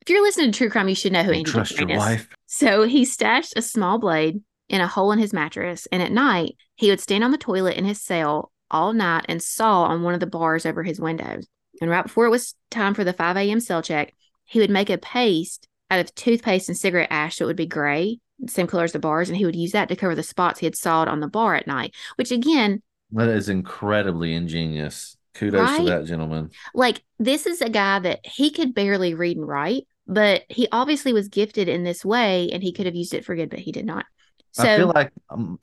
[0.00, 1.98] If you're listening to true crime, you should know who Andy trust your is.
[1.98, 2.28] Wife.
[2.46, 6.56] So he stashed a small blade in a hole in his mattress, and at night
[6.74, 10.14] he would stand on the toilet in his cell all night and saw on one
[10.14, 11.46] of the bars over his windows.
[11.80, 13.60] And right before it was time for the 5 a.m.
[13.60, 14.12] cell check,
[14.44, 17.66] he would make a paste out of toothpaste and cigarette ash so it would be
[17.66, 20.60] gray, same color as the bars, and he would use that to cover the spots
[20.60, 21.94] he had sawed on the bar at night.
[22.16, 25.13] Which again, that is incredibly ingenious.
[25.34, 25.78] Kudos right?
[25.78, 26.50] to that gentleman.
[26.74, 31.12] Like this is a guy that he could barely read and write, but he obviously
[31.12, 33.72] was gifted in this way, and he could have used it for good, but he
[33.72, 34.06] did not.
[34.52, 35.58] So I feel like um,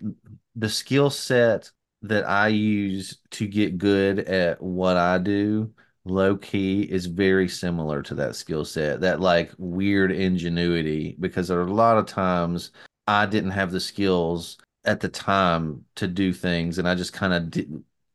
[0.56, 5.72] the skill set that I use to get good at what I do,
[6.04, 9.02] low key, is very similar to that skill set.
[9.02, 12.72] That like weird ingenuity, because there are a lot of times
[13.08, 17.34] I didn't have the skills at the time to do things, and I just kind
[17.34, 17.64] of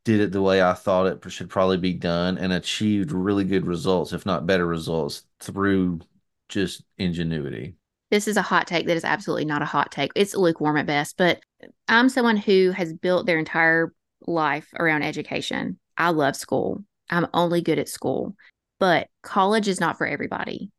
[0.06, 3.66] did it the way I thought it should probably be done and achieved really good
[3.66, 5.98] results, if not better results, through
[6.48, 7.74] just ingenuity.
[8.12, 10.12] This is a hot take that is absolutely not a hot take.
[10.14, 11.40] It's lukewarm at best, but
[11.88, 13.92] I'm someone who has built their entire
[14.28, 15.76] life around education.
[15.98, 16.84] I love school.
[17.10, 18.36] I'm only good at school,
[18.78, 20.70] but college is not for everybody.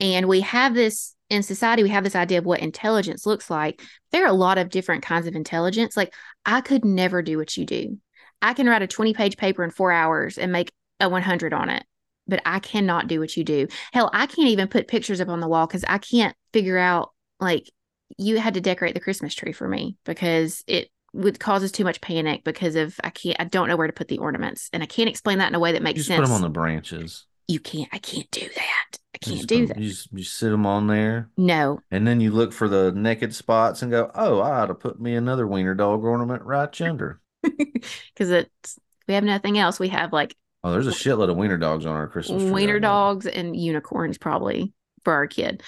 [0.00, 3.80] And we have this in society, we have this idea of what intelligence looks like.
[4.10, 5.96] There are a lot of different kinds of intelligence.
[5.96, 6.12] Like,
[6.44, 7.98] I could never do what you do.
[8.44, 10.70] I can write a 20 page paper in four hours and make
[11.00, 11.82] a 100 on it,
[12.28, 13.68] but I cannot do what you do.
[13.94, 17.12] Hell, I can't even put pictures up on the wall because I can't figure out,
[17.40, 17.70] like,
[18.18, 22.02] you had to decorate the Christmas tree for me because it would causes too much
[22.02, 24.86] panic because of I can't I don't know where to put the ornaments and I
[24.86, 26.20] can't explain that in a way that makes just sense.
[26.20, 27.24] Put them on the branches.
[27.48, 27.88] You can't.
[27.92, 28.98] I can't do that.
[29.14, 29.78] I can't just, do that.
[29.78, 31.30] You just, you sit them on there.
[31.36, 31.80] No.
[31.90, 35.00] And then you look for the naked spots and go, oh, I ought to put
[35.00, 37.20] me another wiener dog ornament right yonder
[38.14, 39.78] because it's we have nothing else.
[39.78, 42.52] We have like oh, there's a shitload of wiener dogs on our Christmas tree.
[42.52, 44.72] Wiener dogs and unicorns probably
[45.04, 45.62] for our kid.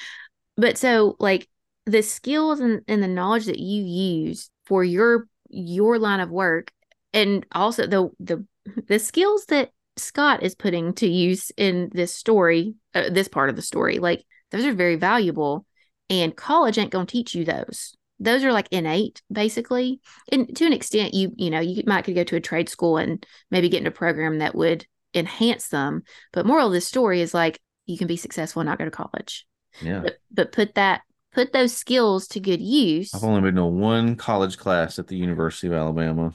[0.56, 1.48] But so like
[1.84, 6.72] the skills and, and the knowledge that you use for your your line of work
[7.12, 8.44] and also the the
[8.88, 13.56] the skills that Scott is putting to use in this story, uh, this part of
[13.56, 15.66] the story, like those are very valuable.
[16.08, 20.00] And college ain't going to teach you those those are like innate basically.
[20.32, 22.96] And to an extent you you know you might could go to a trade school
[22.96, 26.02] and maybe get into a program that would enhance them.
[26.32, 28.90] But moral of this story is like you can be successful and not go to
[28.90, 29.46] college.
[29.80, 30.00] Yeah.
[30.00, 31.02] But, but put that
[31.32, 33.14] put those skills to good use.
[33.14, 36.32] I've only been to one college class at the university of alabama.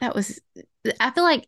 [0.00, 0.40] That was
[0.98, 1.46] i feel like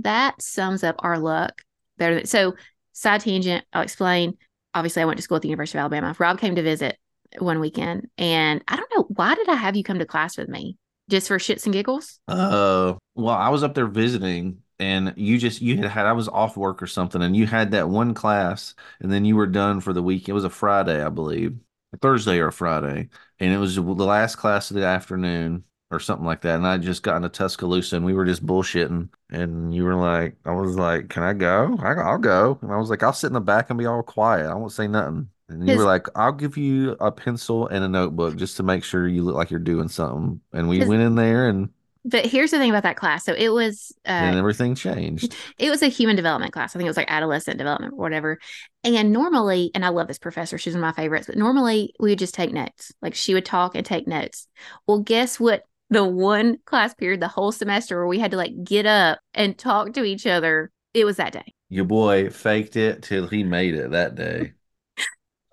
[0.00, 1.60] that sums up our luck
[1.98, 2.54] better than so
[2.92, 4.36] side tangent i'll explain.
[4.74, 6.14] Obviously i went to school at the university of alabama.
[6.18, 6.96] Rob came to visit
[7.38, 10.48] one weekend, and I don't know why did I have you come to class with
[10.48, 10.76] me
[11.08, 12.20] just for shits and giggles?
[12.28, 16.28] Uh, well, I was up there visiting, and you just you had had I was
[16.28, 19.80] off work or something, and you had that one class, and then you were done
[19.80, 20.28] for the week.
[20.28, 21.56] It was a Friday, I believe,
[21.92, 23.08] a Thursday or a Friday,
[23.40, 25.64] and it was the last class of the afternoon
[25.94, 26.56] or something like that.
[26.56, 29.08] And I just got into Tuscaloosa and we were just bullshitting.
[29.30, 31.76] And you were like, I was like, can I go?
[31.80, 32.58] I, will go.
[32.62, 34.46] And I was like, I'll sit in the back and be all quiet.
[34.46, 35.28] I won't say nothing.
[35.60, 38.84] And you were like, I'll give you a pencil and a notebook just to make
[38.84, 40.40] sure you look like you're doing something.
[40.52, 41.70] And we went in there and
[42.04, 43.24] But here's the thing about that class.
[43.24, 45.34] So it was uh everything changed.
[45.58, 46.74] it was a human development class.
[46.74, 48.38] I think it was like adolescent development or whatever.
[48.82, 52.10] And normally, and I love this professor, she's one of my favorites, but normally we
[52.10, 52.92] would just take notes.
[53.00, 54.48] Like she would talk and take notes.
[54.86, 55.64] Well, guess what?
[55.90, 59.56] The one class period, the whole semester where we had to like get up and
[59.56, 61.54] talk to each other, it was that day.
[61.68, 64.52] Your boy faked it till he made it that day.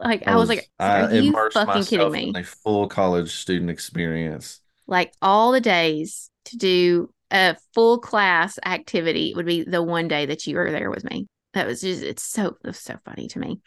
[0.03, 2.29] Like I, was, like, I are you immersed fucking kidding me?
[2.29, 4.59] in a full college student experience.
[4.87, 10.25] like all the days to do a full class activity would be the one day
[10.25, 11.27] that you were there with me.
[11.53, 13.59] That was just it's so it was so funny to me.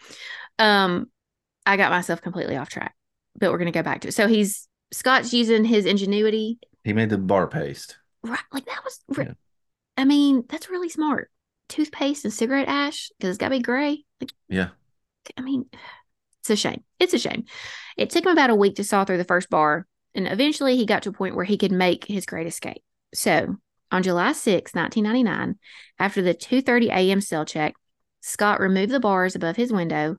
[0.59, 1.07] Um
[1.67, 2.95] I got myself completely off track,
[3.39, 4.15] but we're gonna go back to it.
[4.15, 6.59] So he's Scott's using his ingenuity.
[6.83, 7.97] He made the bar paste.
[8.23, 9.33] Right, like that was re- Yeah.
[9.97, 11.31] I mean, that's really smart.
[11.69, 14.05] Toothpaste and cigarette ash, because it's gotta be gray.
[14.21, 14.69] Like Yeah.
[15.39, 15.65] I mean,
[16.45, 16.85] it's a shame.
[17.01, 17.45] It's a shame.
[17.97, 20.85] It took him about a week to saw through the first bar, and eventually he
[20.85, 22.83] got to a point where he could make his great escape.
[23.15, 23.57] So,
[23.91, 25.59] on July 6, 1999,
[25.99, 27.23] after the 2:30 a.m.
[27.23, 27.75] cell check,
[28.21, 30.17] Scott removed the bars above his window,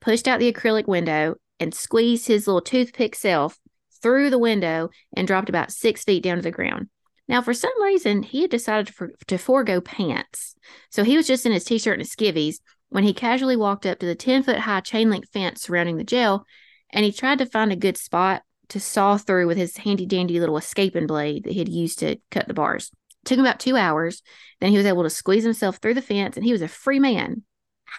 [0.00, 3.58] pushed out the acrylic window, and squeezed his little toothpick self
[4.00, 6.88] through the window and dropped about six feet down to the ground.
[7.28, 10.54] Now, for some reason, he had decided to, for, to forego pants.
[10.90, 12.60] So he was just in his t shirt and his skivvies
[12.90, 16.04] when he casually walked up to the 10 foot high chain link fence surrounding the
[16.04, 16.44] jail
[16.90, 20.40] and he tried to find a good spot to saw through with his handy dandy
[20.40, 22.90] little escaping blade that he had used to cut the bars.
[23.24, 24.22] took him about two hours.
[24.60, 26.98] Then he was able to squeeze himself through the fence and he was a free
[26.98, 27.42] man.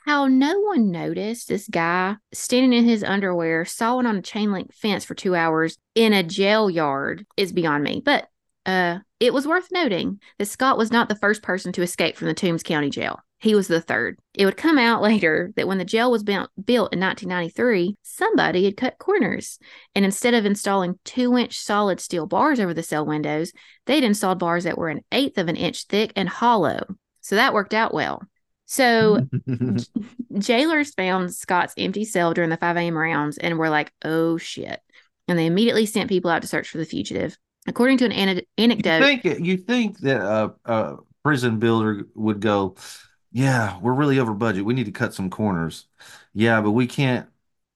[0.06, 4.74] How no one noticed this guy standing in his underwear, sawing on a chain link
[4.74, 8.02] fence for two hours in a jail yard is beyond me.
[8.04, 8.28] But
[8.68, 12.28] uh, it was worth noting that Scott was not the first person to escape from
[12.28, 13.20] the Toombs County Jail.
[13.40, 14.20] He was the third.
[14.34, 18.78] It would come out later that when the jail was built, in 1993, somebody had
[18.78, 19.60] cut corners.
[19.96, 23.54] And instead of installing two inch solid steel bars over the cell windows,
[23.86, 26.84] they'd installed bars that were an eighth of an inch thick and hollow.
[27.22, 28.22] So that worked out well.
[28.66, 29.28] So
[30.38, 32.98] jailers found Scott's empty cell during the 5 a.m.
[32.98, 34.80] rounds and were like, oh shit.
[35.28, 37.38] And they immediately sent people out to search for the fugitive.
[37.68, 42.40] According to an ane- you anecdote, think you think that a, a prison builder would
[42.40, 42.76] go,
[43.32, 44.66] yeah, we're really over budget.
[44.66, 45.86] We need to cut some corners.
[46.34, 47.30] Yeah, but we can't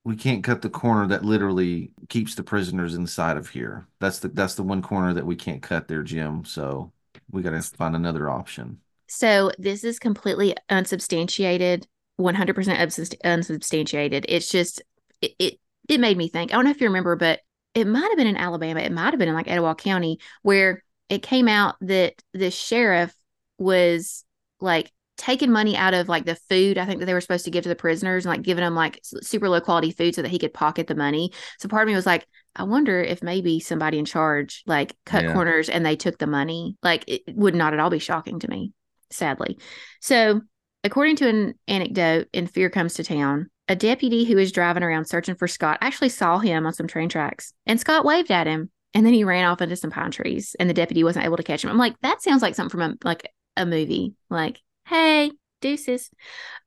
[0.03, 3.87] we can't cut the corner that literally keeps the prisoners inside of here.
[3.99, 6.43] That's the that's the one corner that we can't cut there, Jim.
[6.45, 6.91] So
[7.31, 8.79] we got to find another option.
[9.07, 11.87] So this is completely unsubstantiated,
[12.17, 14.25] 100% unsubst- unsubstantiated.
[14.27, 14.81] It's just
[15.21, 16.51] it, it it made me think.
[16.51, 17.41] I don't know if you remember, but
[17.75, 18.79] it might have been in Alabama.
[18.81, 23.13] It might have been in like Etowah County where it came out that the sheriff
[23.57, 24.25] was
[24.59, 27.51] like taking money out of like the food I think that they were supposed to
[27.51, 30.31] give to the prisoners and like giving them like super low quality food so that
[30.31, 31.31] he could pocket the money.
[31.59, 35.23] So part of me was like, I wonder if maybe somebody in charge like cut
[35.23, 35.33] Yeah.
[35.33, 36.77] corners and they took the money.
[36.81, 38.71] Like it would not at all be shocking to me,
[39.11, 39.59] sadly.
[40.01, 40.41] So
[40.83, 45.05] according to an anecdote in Fear Comes to Town, a deputy who was driving around
[45.05, 48.71] searching for Scott actually saw him on some train tracks and Scott waved at him
[48.93, 51.43] and then he ran off into some pine trees and the deputy wasn't able to
[51.43, 51.69] catch him.
[51.69, 54.15] I'm like, that sounds like something from a like a movie.
[54.29, 55.31] Like, hey,
[55.61, 56.09] deuces.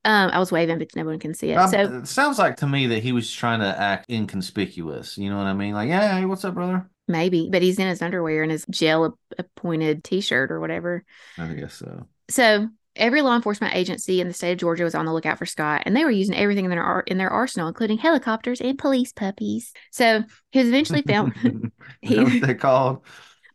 [0.03, 1.55] Um, I was waving, but no one can see it.
[1.55, 5.17] Um, so it sounds like to me that he was trying to act inconspicuous.
[5.17, 5.73] You know what I mean?
[5.73, 6.89] Like, yeah, hey, what's up, brother?
[7.07, 11.05] maybe, but he's in his underwear and his jail appointed t-shirt or whatever.
[11.37, 12.05] I guess so.
[12.29, 15.45] So every law enforcement agency in the state of Georgia was on the lookout for
[15.45, 18.77] Scott, and they were using everything in their ar- in their arsenal, including helicopters and
[18.77, 19.71] police puppies.
[19.91, 21.33] So he was eventually found.
[22.03, 23.05] That what they called?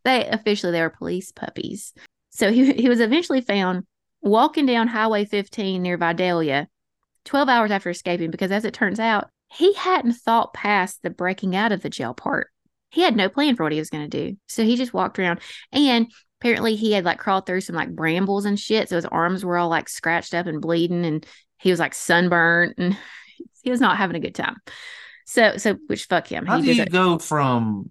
[0.05, 1.93] they officially they were police puppies.
[2.31, 3.85] So he he was eventually found
[4.23, 6.69] walking down Highway 15 near Vidalia,
[7.25, 11.55] 12 hours after escaping, because as it turns out, he hadn't thought past the breaking
[11.55, 12.49] out of the jail part.
[12.91, 14.37] He had no plan for what he was going to do.
[14.49, 15.41] So he just walked around
[15.73, 16.11] and
[16.41, 18.89] apparently he had like crawled through some like brambles and shit.
[18.89, 21.27] So his arms were all like scratched up and bleeding and
[21.59, 22.97] he was like sunburnt and
[23.63, 24.57] he was not having a good time.
[25.27, 26.47] So, so which fuck him.
[26.47, 27.91] How he do you visited- go from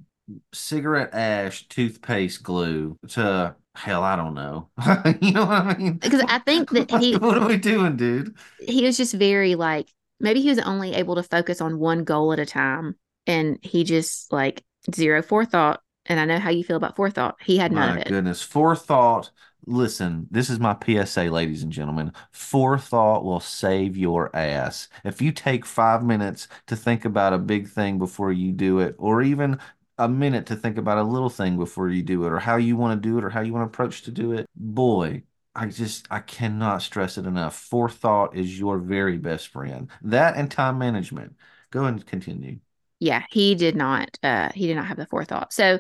[0.54, 4.04] cigarette ash, toothpaste glue to hell?
[4.04, 4.70] I don't know.
[5.22, 6.02] you know what I mean?
[6.02, 8.36] Because I think that he- what are we doing, dude?
[8.60, 12.32] he was just very like maybe he was only able to focus on one goal
[12.34, 12.96] at a time
[13.28, 14.64] and he just like
[14.94, 17.98] zero forethought and i know how you feel about forethought he had none My of
[17.98, 19.32] it goodness, forethought.
[19.66, 22.12] Listen, this is my PSA, ladies and gentlemen.
[22.32, 24.90] Forethought will save your ass.
[25.06, 28.96] If you take five minutes to think about a big thing before you do it,
[28.98, 29.60] or even
[30.06, 32.76] a minute to think about a little thing before you do it, or how you
[32.76, 35.24] want to do it, or how you want to approach to do it, boy,
[35.56, 37.56] I just I cannot stress it enough.
[37.56, 39.90] Forethought is your very best friend.
[40.02, 41.36] That and time management.
[41.72, 42.60] Go and continue.
[43.00, 44.18] Yeah, he did not.
[44.22, 45.54] Uh, he did not have the forethought.
[45.54, 45.80] So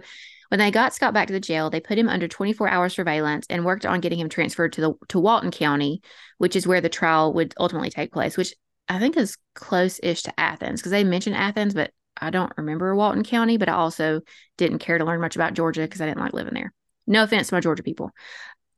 [0.50, 3.46] when they got Scott back to the jail, they put him under 24 hour surveillance
[3.50, 6.02] and worked on getting him transferred to the to Walton County,
[6.40, 8.54] which is where the trial would ultimately take place, which
[8.90, 13.24] I think is close-ish to Athens because they mentioned Athens, but I don't remember Walton
[13.24, 13.57] County.
[13.57, 14.22] But I also
[14.57, 16.74] didn't care to learn much about Georgia because I didn't like living there.
[17.07, 18.12] No offense to my Georgia people.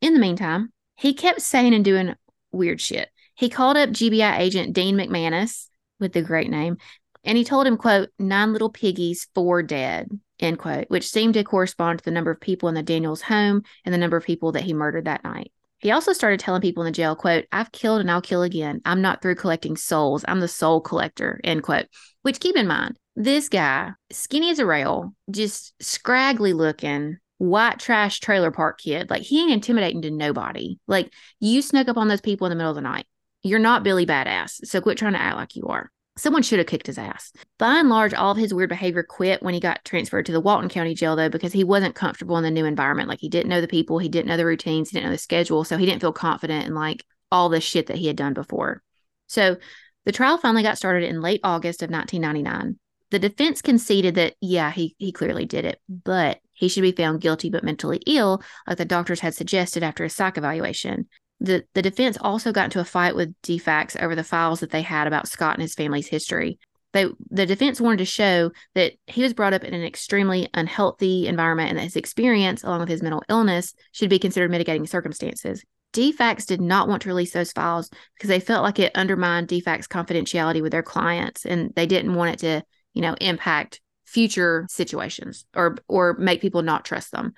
[0.01, 2.15] In the meantime, he kept saying and doing
[2.51, 3.09] weird shit.
[3.36, 5.67] He called up GBI agent Dean McManus
[5.99, 6.77] with the great name,
[7.23, 10.09] and he told him, quote, nine little piggies, four dead,
[10.39, 13.63] end quote, which seemed to correspond to the number of people in the Daniels home
[13.86, 15.51] and the number of people that he murdered that night.
[15.84, 18.81] He also started telling people in the jail, quote, I've killed and I'll kill again.
[18.86, 20.23] I'm not through collecting souls.
[20.27, 21.88] I'm the soul collector, end quote.
[22.21, 28.21] Which keep in mind, this guy, skinny as a rail, just scraggly looking, white trash
[28.21, 29.09] trailer park kid.
[29.09, 30.77] Like he ain't intimidating to nobody.
[30.88, 31.11] Like
[31.41, 33.05] you snuck up on those people in the middle of the night.
[33.41, 34.65] You're not Billy Badass.
[34.65, 35.91] So quit trying to act like you are.
[36.16, 37.32] Someone should have kicked his ass.
[37.57, 40.39] By and large, all of his weird behavior quit when he got transferred to the
[40.39, 43.09] Walton County Jail, though, because he wasn't comfortable in the new environment.
[43.09, 45.18] Like he didn't know the people, he didn't know the routines, he didn't know the
[45.18, 45.64] schedule.
[45.64, 48.84] So he didn't feel confident in like all the shit that he had done before.
[49.28, 49.57] So
[50.05, 52.78] the trial finally got started in late August of 1999.
[53.09, 57.22] The defense conceded that, yeah, he, he clearly did it, but he should be found
[57.22, 61.07] guilty but mentally ill, like the doctors had suggested after a psych evaluation.
[61.44, 64.82] The, the defense also got into a fight with DFACS over the files that they
[64.82, 66.58] had about Scott and his family's history.
[66.94, 71.28] They, the defense wanted to show that he was brought up in an extremely unhealthy
[71.28, 75.64] environment and that his experience, along with his mental illness, should be considered mitigating circumstances.
[75.94, 79.88] DFACS did not want to release those files because they felt like it undermined DFACS
[79.88, 82.64] confidentiality with their clients and they didn't want it to
[82.94, 87.34] you know, impact future situations or or make people not trust them.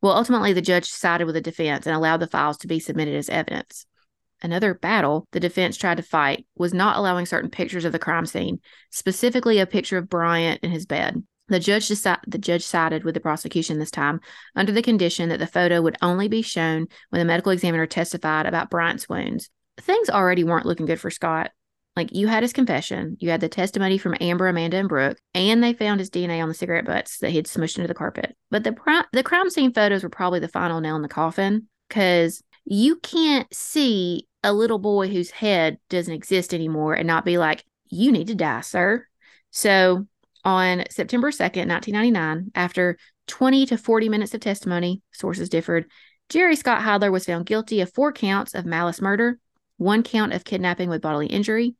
[0.00, 3.16] Well, ultimately the judge sided with the defense and allowed the files to be submitted
[3.16, 3.86] as evidence.
[4.40, 8.24] Another battle the defense tried to fight was not allowing certain pictures of the crime
[8.24, 11.24] scene, specifically a picture of Bryant in his bed.
[11.48, 14.20] The judge decided the judge sided with the prosecution this time
[14.54, 18.46] under the condition that the photo would only be shown when the medical examiner testified
[18.46, 19.50] about Bryant's wounds.
[19.78, 21.50] Things already weren't looking good for Scott.
[21.98, 25.64] Like you had his confession, you had the testimony from Amber, Amanda, and Brooke, and
[25.64, 28.36] they found his DNA on the cigarette butts that he had smushed into the carpet.
[28.52, 32.40] But the the crime scene photos were probably the final nail in the coffin because
[32.64, 37.64] you can't see a little boy whose head doesn't exist anymore and not be like,
[37.90, 39.04] "You need to die, sir."
[39.50, 40.06] So
[40.44, 42.96] on September 2nd, 1999, after
[43.26, 45.90] 20 to 40 minutes of testimony, sources differed,
[46.28, 49.40] Jerry Scott Heidler was found guilty of four counts of malice murder,
[49.78, 51.74] one count of kidnapping with bodily injury,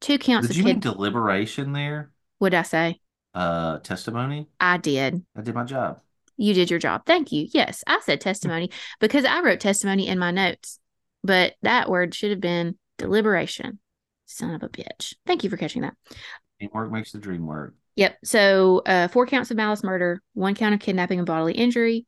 [0.00, 2.10] two counts Did of you kid- mean deliberation there?
[2.38, 3.00] What did I say?
[3.34, 4.48] Uh, testimony?
[4.60, 5.24] I did.
[5.36, 6.00] I did my job.
[6.36, 7.02] You did your job.
[7.06, 7.48] Thank you.
[7.52, 8.70] Yes, I said testimony
[9.00, 10.78] because I wrote testimony in my notes,
[11.24, 13.78] but that word should have been deliberation.
[14.26, 15.14] Son of a bitch.
[15.26, 15.94] Thank you for catching that.
[16.60, 17.74] Teamwork makes the dream work.
[17.96, 18.18] Yep.
[18.24, 22.06] So, uh, four counts of malice murder, one count of kidnapping and bodily injury,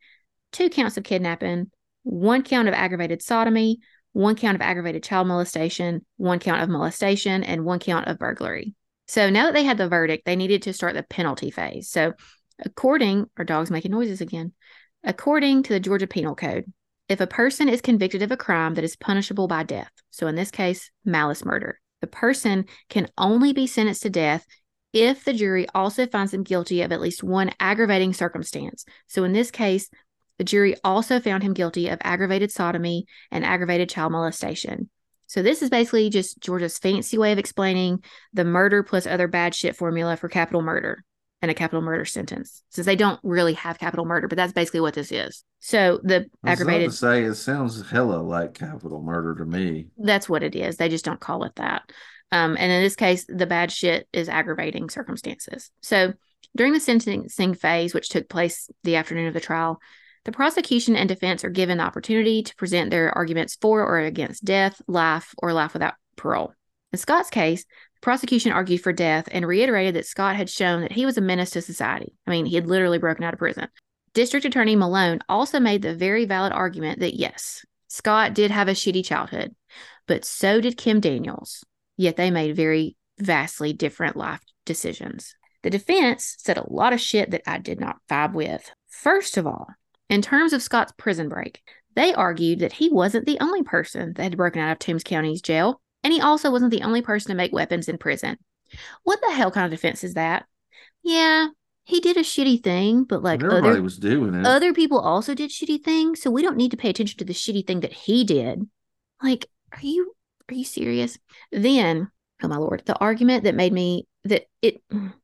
[0.53, 1.71] two counts of kidnapping,
[2.03, 3.79] one count of aggravated sodomy,
[4.19, 8.75] one count of aggravated child molestation, one count of molestation, and one count of burglary.
[9.07, 11.89] So now that they had the verdict, they needed to start the penalty phase.
[11.89, 12.15] So,
[12.59, 14.55] according, our dog's making noises again.
[15.05, 16.65] According to the Georgia Penal Code,
[17.09, 20.35] if a person is convicted of a crime that is punishable by death, so in
[20.35, 24.45] this case, malice murder, the person can only be sentenced to death
[24.93, 28.85] if the jury also finds them guilty of at least one aggravating circumstance.
[29.07, 29.89] So in this case,
[30.39, 34.89] the jury also found him guilty of aggravated sodomy and aggravated child molestation.
[35.27, 39.55] So this is basically just Georgia's fancy way of explaining the murder plus other bad
[39.55, 41.05] shit formula for capital murder
[41.43, 44.81] and a capital murder sentence, since they don't really have capital murder, but that's basically
[44.81, 45.45] what this is.
[45.61, 49.45] So the I was about aggravated to say it sounds hella like capital murder to
[49.45, 49.89] me.
[49.99, 50.77] that's what it is.
[50.77, 51.83] They just don't call it that.
[52.33, 55.71] Um, and in this case, the bad shit is aggravating circumstances.
[55.81, 56.15] So
[56.57, 59.81] during the sentencing phase, which took place the afternoon of the trial,
[60.29, 64.45] the prosecution and defense are given the opportunity to present their arguments for or against
[64.45, 66.53] death, life, or life without parole.
[66.93, 70.93] In Scott's case, the prosecution argued for death and reiterated that Scott had shown that
[70.93, 72.15] he was a menace to society.
[72.27, 73.69] I mean, he had literally broken out of prison.
[74.13, 78.73] District Attorney Malone also made the very valid argument that yes, Scott did have a
[78.73, 79.55] shitty childhood,
[80.07, 81.65] but so did Kim Daniels.
[81.97, 85.35] Yet they made very vastly different life decisions.
[85.63, 88.71] The defense said a lot of shit that I did not vibe with.
[88.91, 89.69] First of all,
[90.09, 91.63] in terms of Scott's prison break,
[91.95, 95.43] they argued that he wasn't the only person that had broken out of Toombs County's
[95.43, 98.37] jail, and he also wasn't the only person to make weapons in prison.
[99.03, 100.47] What the hell kind of defense is that?
[101.03, 101.49] Yeah,
[101.85, 104.47] he did a shitty thing, but like everybody other was doing it.
[104.47, 107.33] other people also did shitty things, so we don't need to pay attention to the
[107.33, 108.69] shitty thing that he did.
[109.23, 110.15] Like, are you
[110.51, 111.19] are you serious?
[111.51, 112.11] Then
[112.43, 114.83] oh my lord, the argument that made me that it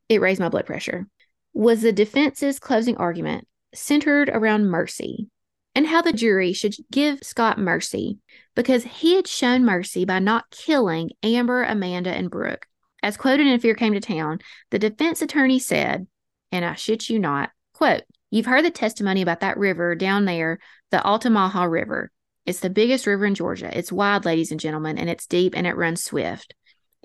[0.09, 1.07] it raised my blood pressure
[1.53, 5.27] was the defense's closing argument centered around mercy
[5.75, 8.17] and how the jury should give Scott mercy
[8.55, 12.65] because he had shown mercy by not killing Amber, Amanda, and Brooke.
[13.03, 14.39] As quoted in Fear Came to Town,
[14.71, 16.07] the defense attorney said,
[16.51, 20.59] and I shit you not, quote, You've heard the testimony about that river down there,
[20.91, 22.11] the Altamaha River.
[22.45, 23.75] It's the biggest river in Georgia.
[23.77, 26.53] It's wide, ladies and gentlemen, and it's deep and it runs swift.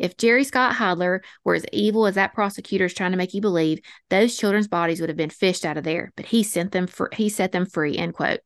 [0.01, 3.43] If Jerry Scott Heidler were as evil as that prosecutor is trying to make you
[3.43, 6.11] believe, those children's bodies would have been fished out of there.
[6.17, 7.97] But he sent them for he set them free.
[7.97, 8.41] End quote.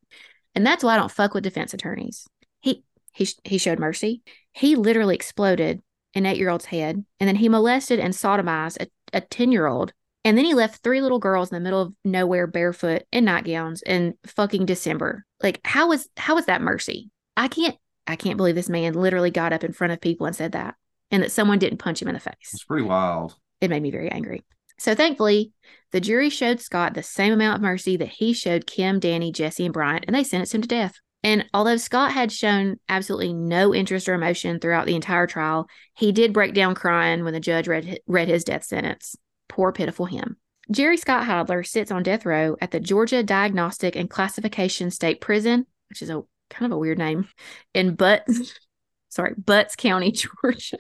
[0.55, 2.26] And that's why I don't fuck with defense attorneys.
[2.61, 2.82] He
[3.12, 4.22] he he showed mercy.
[4.52, 5.80] He literally exploded
[6.14, 9.92] an eight year old's head, and then he molested and sodomized a ten year old.
[10.24, 13.82] And then he left three little girls in the middle of nowhere barefoot in nightgowns
[13.82, 15.24] in fucking December.
[15.42, 17.11] Like, how is that mercy?
[17.36, 17.76] I can't
[18.07, 20.74] I can't believe this man literally got up in front of people and said that
[21.11, 22.34] and that someone didn't punch him in the face.
[22.52, 23.36] It's pretty wild.
[23.61, 24.44] It made me very angry.
[24.78, 25.52] So thankfully,
[25.92, 29.64] the jury showed Scott the same amount of mercy that he showed Kim, Danny, Jesse,
[29.64, 30.94] and Bryant, and they sentenced him to death.
[31.22, 36.12] And although Scott had shown absolutely no interest or emotion throughout the entire trial, he
[36.12, 39.16] did break down crying when the judge read, read his death sentence.
[39.48, 40.36] Poor, pitiful him.
[40.70, 45.66] Jerry Scott Heidler sits on death row at the Georgia Diagnostic and Classification State Prison,
[45.88, 47.28] which is a kind of a weird name,
[47.72, 48.59] in Butts,
[49.09, 50.78] sorry, Butts County, Georgia.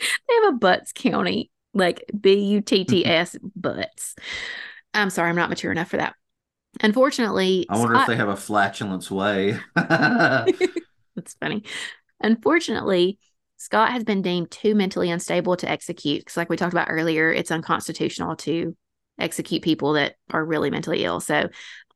[0.28, 4.14] they have a Butts County, like B U T T S Butts.
[4.94, 6.14] I'm sorry, I'm not mature enough for that.
[6.82, 9.58] Unfortunately, I wonder Scott, if they have a flatulence way.
[9.74, 11.64] That's funny.
[12.20, 13.18] Unfortunately,
[13.56, 17.32] Scott has been deemed too mentally unstable to execute because, like we talked about earlier,
[17.32, 18.76] it's unconstitutional to
[19.18, 21.20] execute people that are really mentally ill.
[21.20, 21.48] So,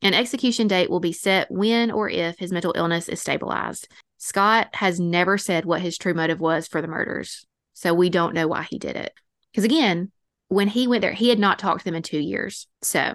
[0.03, 3.89] an execution date will be set when or if his mental illness is stabilized.
[4.19, 7.47] Scott has never said what his true motive was for the murders.
[7.75, 9.13] So we don't know why he did it.
[9.53, 10.11] Because again,
[10.49, 12.67] when he went there, he had not talked to them in two years.
[12.83, 13.15] So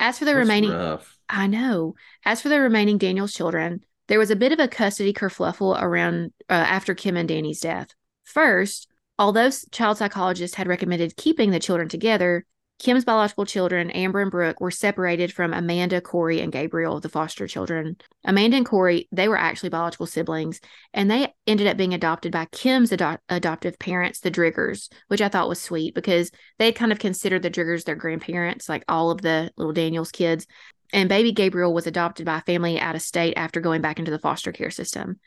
[0.00, 1.16] as for the That's remaining, rough.
[1.28, 1.94] I know.
[2.24, 6.32] As for the remaining Daniel's children, there was a bit of a custody kerfluffle around
[6.48, 7.88] uh, after Kim and Danny's death.
[8.24, 8.88] First,
[9.18, 12.44] although child psychologists had recommended keeping the children together,
[12.78, 17.48] Kim's biological children, Amber and Brooke, were separated from Amanda, Corey, and Gabriel, the foster
[17.48, 17.96] children.
[18.24, 20.60] Amanda and Corey, they were actually biological siblings,
[20.94, 25.28] and they ended up being adopted by Kim's ado- adoptive parents, the Driggers, which I
[25.28, 29.22] thought was sweet because they kind of considered the Driggers their grandparents, like all of
[29.22, 30.46] the little Daniels kids.
[30.92, 34.10] And baby Gabriel was adopted by a family out of state after going back into
[34.10, 35.18] the foster care system.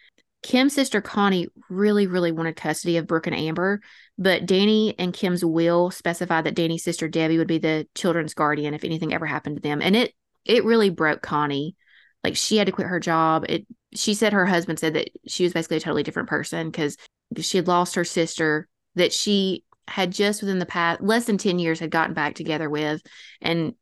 [0.43, 3.81] Kim's sister Connie really, really wanted custody of Brooke and Amber,
[4.21, 8.73] but Danny and Kim's will specified that Danny's sister Debbie would be the children's guardian
[8.73, 9.81] if anything ever happened to them.
[9.81, 10.13] And it
[10.45, 11.75] it really broke Connie.
[12.23, 13.45] Like she had to quit her job.
[13.49, 13.65] It
[13.95, 16.97] she said her husband said that she was basically a totally different person because
[17.39, 21.57] she had lost her sister that she had just within the past less than 10
[21.57, 23.01] years had gotten back together with
[23.41, 23.73] and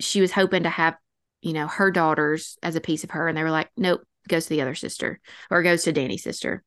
[0.00, 0.96] she was hoping to have
[1.40, 4.44] you know her daughters as a piece of her and they were like nope goes
[4.44, 5.20] to the other sister
[5.50, 6.62] or goes to Danny's sister.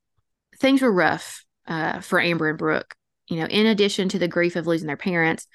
[0.58, 2.94] Things were rough uh, for Amber and Brooke.
[3.28, 5.46] You know, in addition to the grief of losing their parents,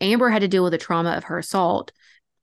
[0.00, 1.92] Amber had to deal with the trauma of her assault,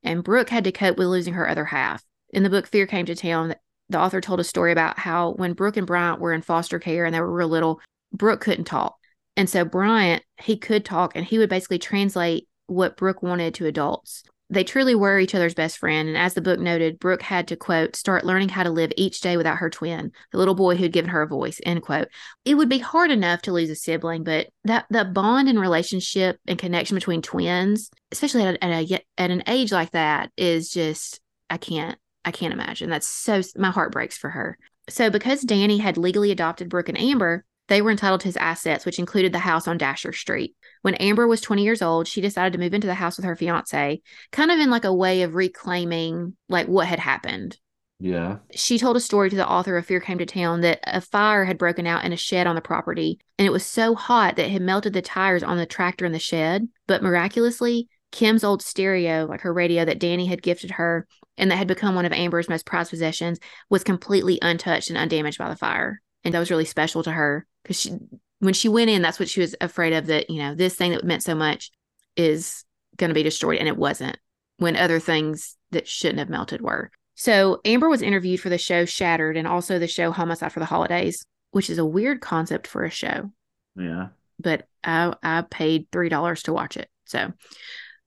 [0.04, 2.04] and Brooke had to cope with losing her other half.
[2.30, 3.56] In the book Fear Came to Town,
[3.90, 7.06] the author told a story about how when Brooke and Bryant were in foster care
[7.06, 7.82] and they were real little,
[8.14, 8.98] Brooke couldn't talk.
[9.36, 13.66] And so Bryant, he could talk and he would basically translate what Brooke wanted to
[13.66, 14.24] adults.
[14.52, 16.10] They truly were each other's best friend.
[16.10, 19.22] And as the book noted, Brooke had to, quote, start learning how to live each
[19.22, 22.08] day without her twin, the little boy who'd given her a voice, end quote.
[22.46, 26.40] It would be hard enough to lose a sibling, but that, that bond and relationship
[26.48, 30.72] and connection between twins, especially at, a, at, a, at an age like that, is
[30.72, 31.20] just,
[31.50, 32.90] I can't, I can't imagine.
[32.90, 34.58] That's so, my heart breaks for her.
[34.90, 38.84] So because Danny had legally adopted Brooke and Amber, they were entitled to his assets,
[38.84, 40.56] which included the house on Dasher Street.
[40.82, 43.36] When Amber was 20 years old, she decided to move into the house with her
[43.36, 44.02] fiance,
[44.32, 47.58] kind of in like a way of reclaiming like what had happened.
[48.00, 48.38] Yeah.
[48.56, 51.44] She told a story to the author of Fear Came to Town that a fire
[51.44, 54.46] had broken out in a shed on the property, and it was so hot that
[54.46, 56.70] it had melted the tires on the tractor in the shed.
[56.88, 61.08] But miraculously, Kim's old stereo, like her radio that Danny had gifted her
[61.38, 63.40] and that had become one of Amber's most prized possessions,
[63.70, 66.02] was completely untouched and undamaged by the fire.
[66.24, 67.92] And that was really special to her because she
[68.40, 70.92] when she went in, that's what she was afraid of that, you know, this thing
[70.92, 71.72] that meant so much
[72.16, 72.64] is
[72.98, 73.60] going to be destroyed.
[73.60, 74.18] And it wasn't
[74.58, 76.92] when other things that shouldn't have melted were.
[77.16, 80.66] So Amber was interviewed for the show Shattered and also the show Homicide for the
[80.66, 83.32] Holidays, which is a weird concept for a show.
[83.76, 84.08] Yeah.
[84.40, 86.90] But I, I paid $3 to watch it.
[87.06, 87.34] So,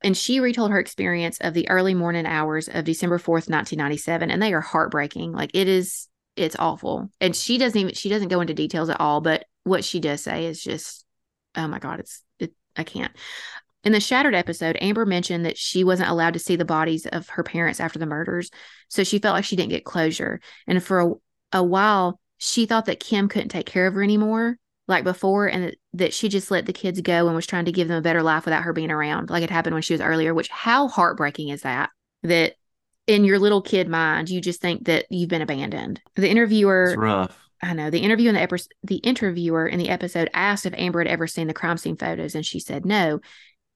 [0.02, 4.30] and she retold her experience of the early morning hours of December 4th, 1997.
[4.30, 5.32] And they are heartbreaking.
[5.32, 7.10] Like it is, it's awful.
[7.20, 10.22] And she doesn't even, she doesn't go into details at all, but what she does
[10.22, 11.04] say is just
[11.54, 13.12] oh my god, it's it, I can't.
[13.84, 17.28] In the Shattered episode, Amber mentioned that she wasn't allowed to see the bodies of
[17.30, 18.50] her parents after the murders,
[18.88, 20.40] so she felt like she didn't get closure.
[20.66, 21.12] And for a,
[21.58, 24.56] a while, she thought that Kim couldn't take care of her anymore,
[24.86, 27.72] like before, and that, that she just let the kids go and was trying to
[27.72, 30.00] give them a better life without her being around, like it happened when she was
[30.00, 30.32] earlier.
[30.32, 31.90] Which how heartbreaking is that?
[32.22, 32.54] That
[33.08, 36.00] in your little kid mind, you just think that you've been abandoned.
[36.14, 37.41] The interviewer, It's rough.
[37.62, 41.08] I know the interview in the the interviewer in the episode asked if Amber had
[41.08, 43.20] ever seen the crime scene photos, and she said no.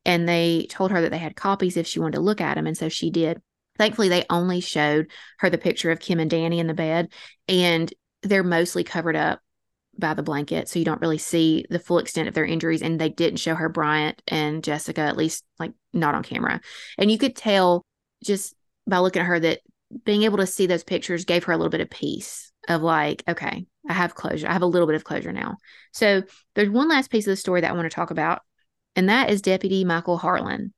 [0.04, 2.66] And they told her that they had copies if she wanted to look at them,
[2.66, 3.40] and so she did.
[3.78, 7.12] Thankfully, they only showed her the picture of Kim and Danny in the bed,
[7.48, 7.92] and
[8.22, 9.40] they're mostly covered up
[9.98, 12.82] by the blanket, so you don't really see the full extent of their injuries.
[12.82, 16.60] And they didn't show her Bryant and Jessica, at least like not on camera.
[16.98, 17.84] And you could tell
[18.24, 18.54] just
[18.86, 19.60] by looking at her that
[20.04, 23.22] being able to see those pictures gave her a little bit of peace of like,
[23.28, 24.48] okay, I have closure.
[24.48, 25.56] I have a little bit of closure now.
[25.92, 26.22] So
[26.54, 28.42] there's one last piece of the story that I want to talk about,
[28.94, 30.72] and that is Deputy Michael Harlan.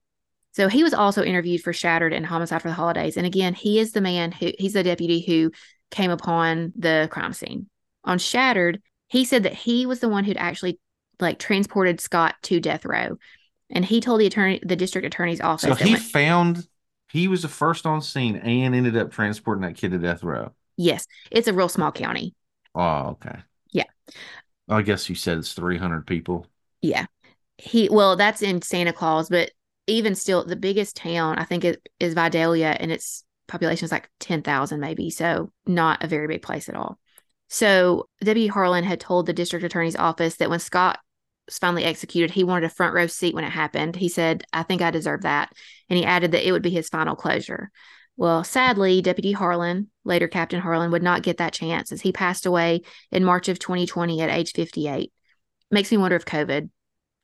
[0.52, 3.16] So he was also interviewed for Shattered and Homicide for the Holidays.
[3.16, 5.52] And again, he is the man who he's the deputy who
[5.90, 7.68] came upon the crime scene.
[8.04, 10.78] On Shattered, he said that he was the one who'd actually
[11.20, 13.18] like transported Scott to death row.
[13.70, 16.66] And he told the attorney the district attorney's office So he when- found
[17.10, 20.52] he was the first on scene and ended up transporting that kid to death row.
[20.76, 22.34] yes, it's a real small county.
[22.78, 23.40] Oh, okay.
[23.72, 23.84] Yeah.
[24.68, 26.46] I guess you said it's 300 people.
[26.80, 27.06] Yeah.
[27.56, 29.50] He well, that's in Santa Claus, but
[29.88, 34.08] even still, the biggest town I think it is Vidalia, and its population is like
[34.20, 37.00] ten thousand maybe, so not a very big place at all.
[37.48, 41.00] So Deputy Harlan had told the district attorney's office that when Scott
[41.46, 43.96] was finally executed, he wanted a front row seat when it happened.
[43.96, 45.52] He said, "I think I deserve that,"
[45.90, 47.72] and he added that it would be his final closure.
[48.18, 52.46] Well, sadly, Deputy Harlan, later Captain Harlan, would not get that chance as he passed
[52.46, 52.82] away
[53.12, 55.12] in March of 2020 at age 58.
[55.70, 56.68] Makes me wonder if COVID,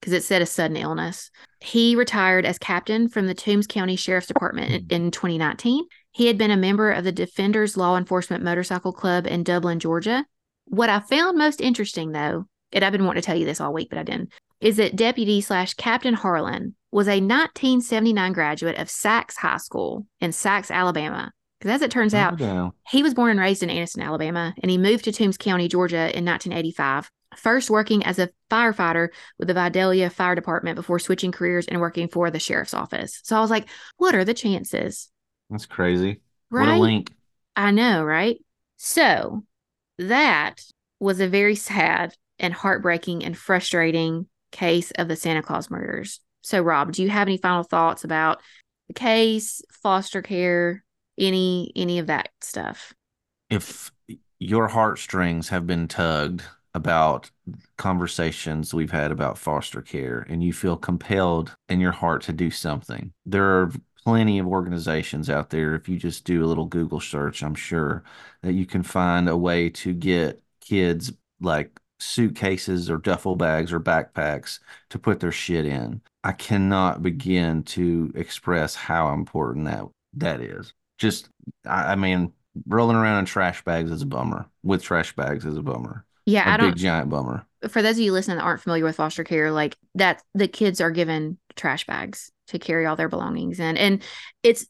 [0.00, 1.32] because it said a sudden illness.
[1.58, 5.84] He retired as captain from the Toombs County Sheriff's Department in, in 2019.
[6.12, 10.24] He had been a member of the Defenders Law Enforcement Motorcycle Club in Dublin, Georgia.
[10.66, 13.72] What I found most interesting, though, and I've been wanting to tell you this all
[13.72, 14.30] week, but I didn't,
[14.64, 20.30] is that Deputy slash Captain Harlan was a 1979 graduate of Saks High School in
[20.30, 21.30] Saks, Alabama.
[21.58, 22.72] Because as it turns oh, out, down.
[22.88, 26.16] he was born and raised in Anniston, Alabama, and he moved to Toombs County, Georgia
[26.16, 29.08] in 1985, first working as a firefighter
[29.38, 33.20] with the Vidalia Fire Department before switching careers and working for the sheriff's office.
[33.22, 33.68] So I was like,
[33.98, 35.10] what are the chances?
[35.50, 36.22] That's crazy.
[36.50, 36.68] Right?
[36.68, 37.12] What a link.
[37.54, 38.38] I know, right?
[38.78, 39.44] So
[39.98, 40.64] that
[41.00, 46.20] was a very sad and heartbreaking and frustrating case of the Santa Claus murders.
[46.42, 48.40] So, Rob, do you have any final thoughts about
[48.88, 50.84] the case, foster care,
[51.18, 52.94] any any of that stuff?
[53.50, 53.90] If
[54.38, 56.42] your heartstrings have been tugged
[56.74, 57.30] about
[57.78, 62.50] conversations we've had about foster care and you feel compelled in your heart to do
[62.50, 63.72] something, there are
[64.04, 65.74] plenty of organizations out there.
[65.74, 68.04] If you just do a little Google search, I'm sure
[68.42, 73.80] that you can find a way to get kids like suitcases or duffel bags or
[73.80, 74.60] backpacks
[74.90, 76.00] to put their shit in.
[76.22, 80.72] I cannot begin to express how important that that is.
[80.98, 81.28] Just,
[81.66, 82.32] I, I mean,
[82.66, 84.46] rolling around in trash bags is a bummer.
[84.62, 86.04] With trash bags is a bummer.
[86.26, 86.70] Yeah, A I don't.
[86.70, 87.44] big giant bummer.
[87.68, 90.80] For those of you listening that aren't familiar with foster care, like that, the kids
[90.80, 94.02] are given trash bags to carry all their belongings in, and
[94.42, 94.66] it's.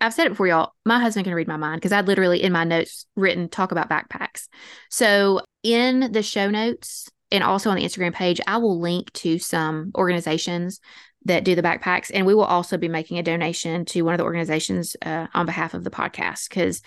[0.00, 0.72] I've said it before, y'all.
[0.84, 3.88] My husband can read my mind because I literally in my notes written talk about
[3.88, 4.48] backpacks.
[4.90, 9.38] So in the show notes and also on the Instagram page, I will link to
[9.38, 10.80] some organizations
[11.24, 14.18] that do the backpacks, and we will also be making a donation to one of
[14.18, 16.82] the organizations uh, on behalf of the podcast because,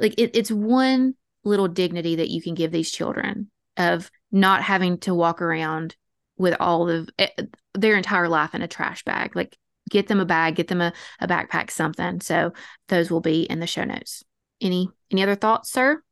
[0.00, 1.14] like, it, it's one
[1.44, 5.94] little dignity that you can give these children of not having to walk around
[6.36, 7.28] with all of eh,
[7.74, 9.36] their entire life in a trash bag.
[9.36, 9.56] Like,
[9.90, 12.20] get them a bag, get them a, a backpack, something.
[12.20, 12.52] So
[12.88, 14.22] those will be in the show notes.
[14.60, 16.02] Any any other thoughts, sir?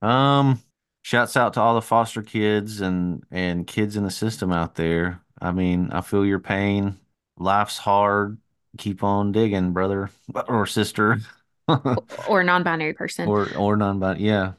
[0.00, 0.60] Um,
[1.02, 5.20] shouts out to all the foster kids and and kids in the system out there.
[5.40, 6.98] I mean, I feel your pain.
[7.38, 8.38] Life's hard.
[8.78, 10.10] Keep on digging, brother
[10.48, 11.18] or sister,
[12.28, 13.28] Or non-binary person.
[13.28, 14.22] or or non-binary.
[14.24, 14.52] Yeah.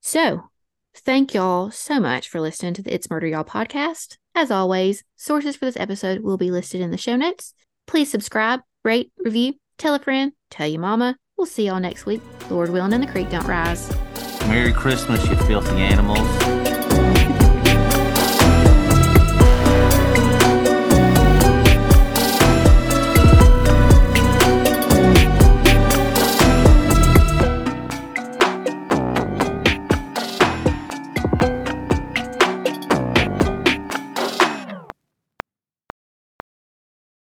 [0.00, 0.48] So,
[0.94, 4.16] thank y'all so much for listening to the It's Murder Y'all podcast.
[4.34, 7.54] As always, sources for this episode will be listed in the show notes.
[7.88, 11.16] Please subscribe, rate, review, tell a friend, tell your mama.
[11.38, 12.20] We'll see y'all next week.
[12.50, 13.90] Lord willing and the creek don't rise.
[14.42, 16.57] Merry Christmas, you filthy animals.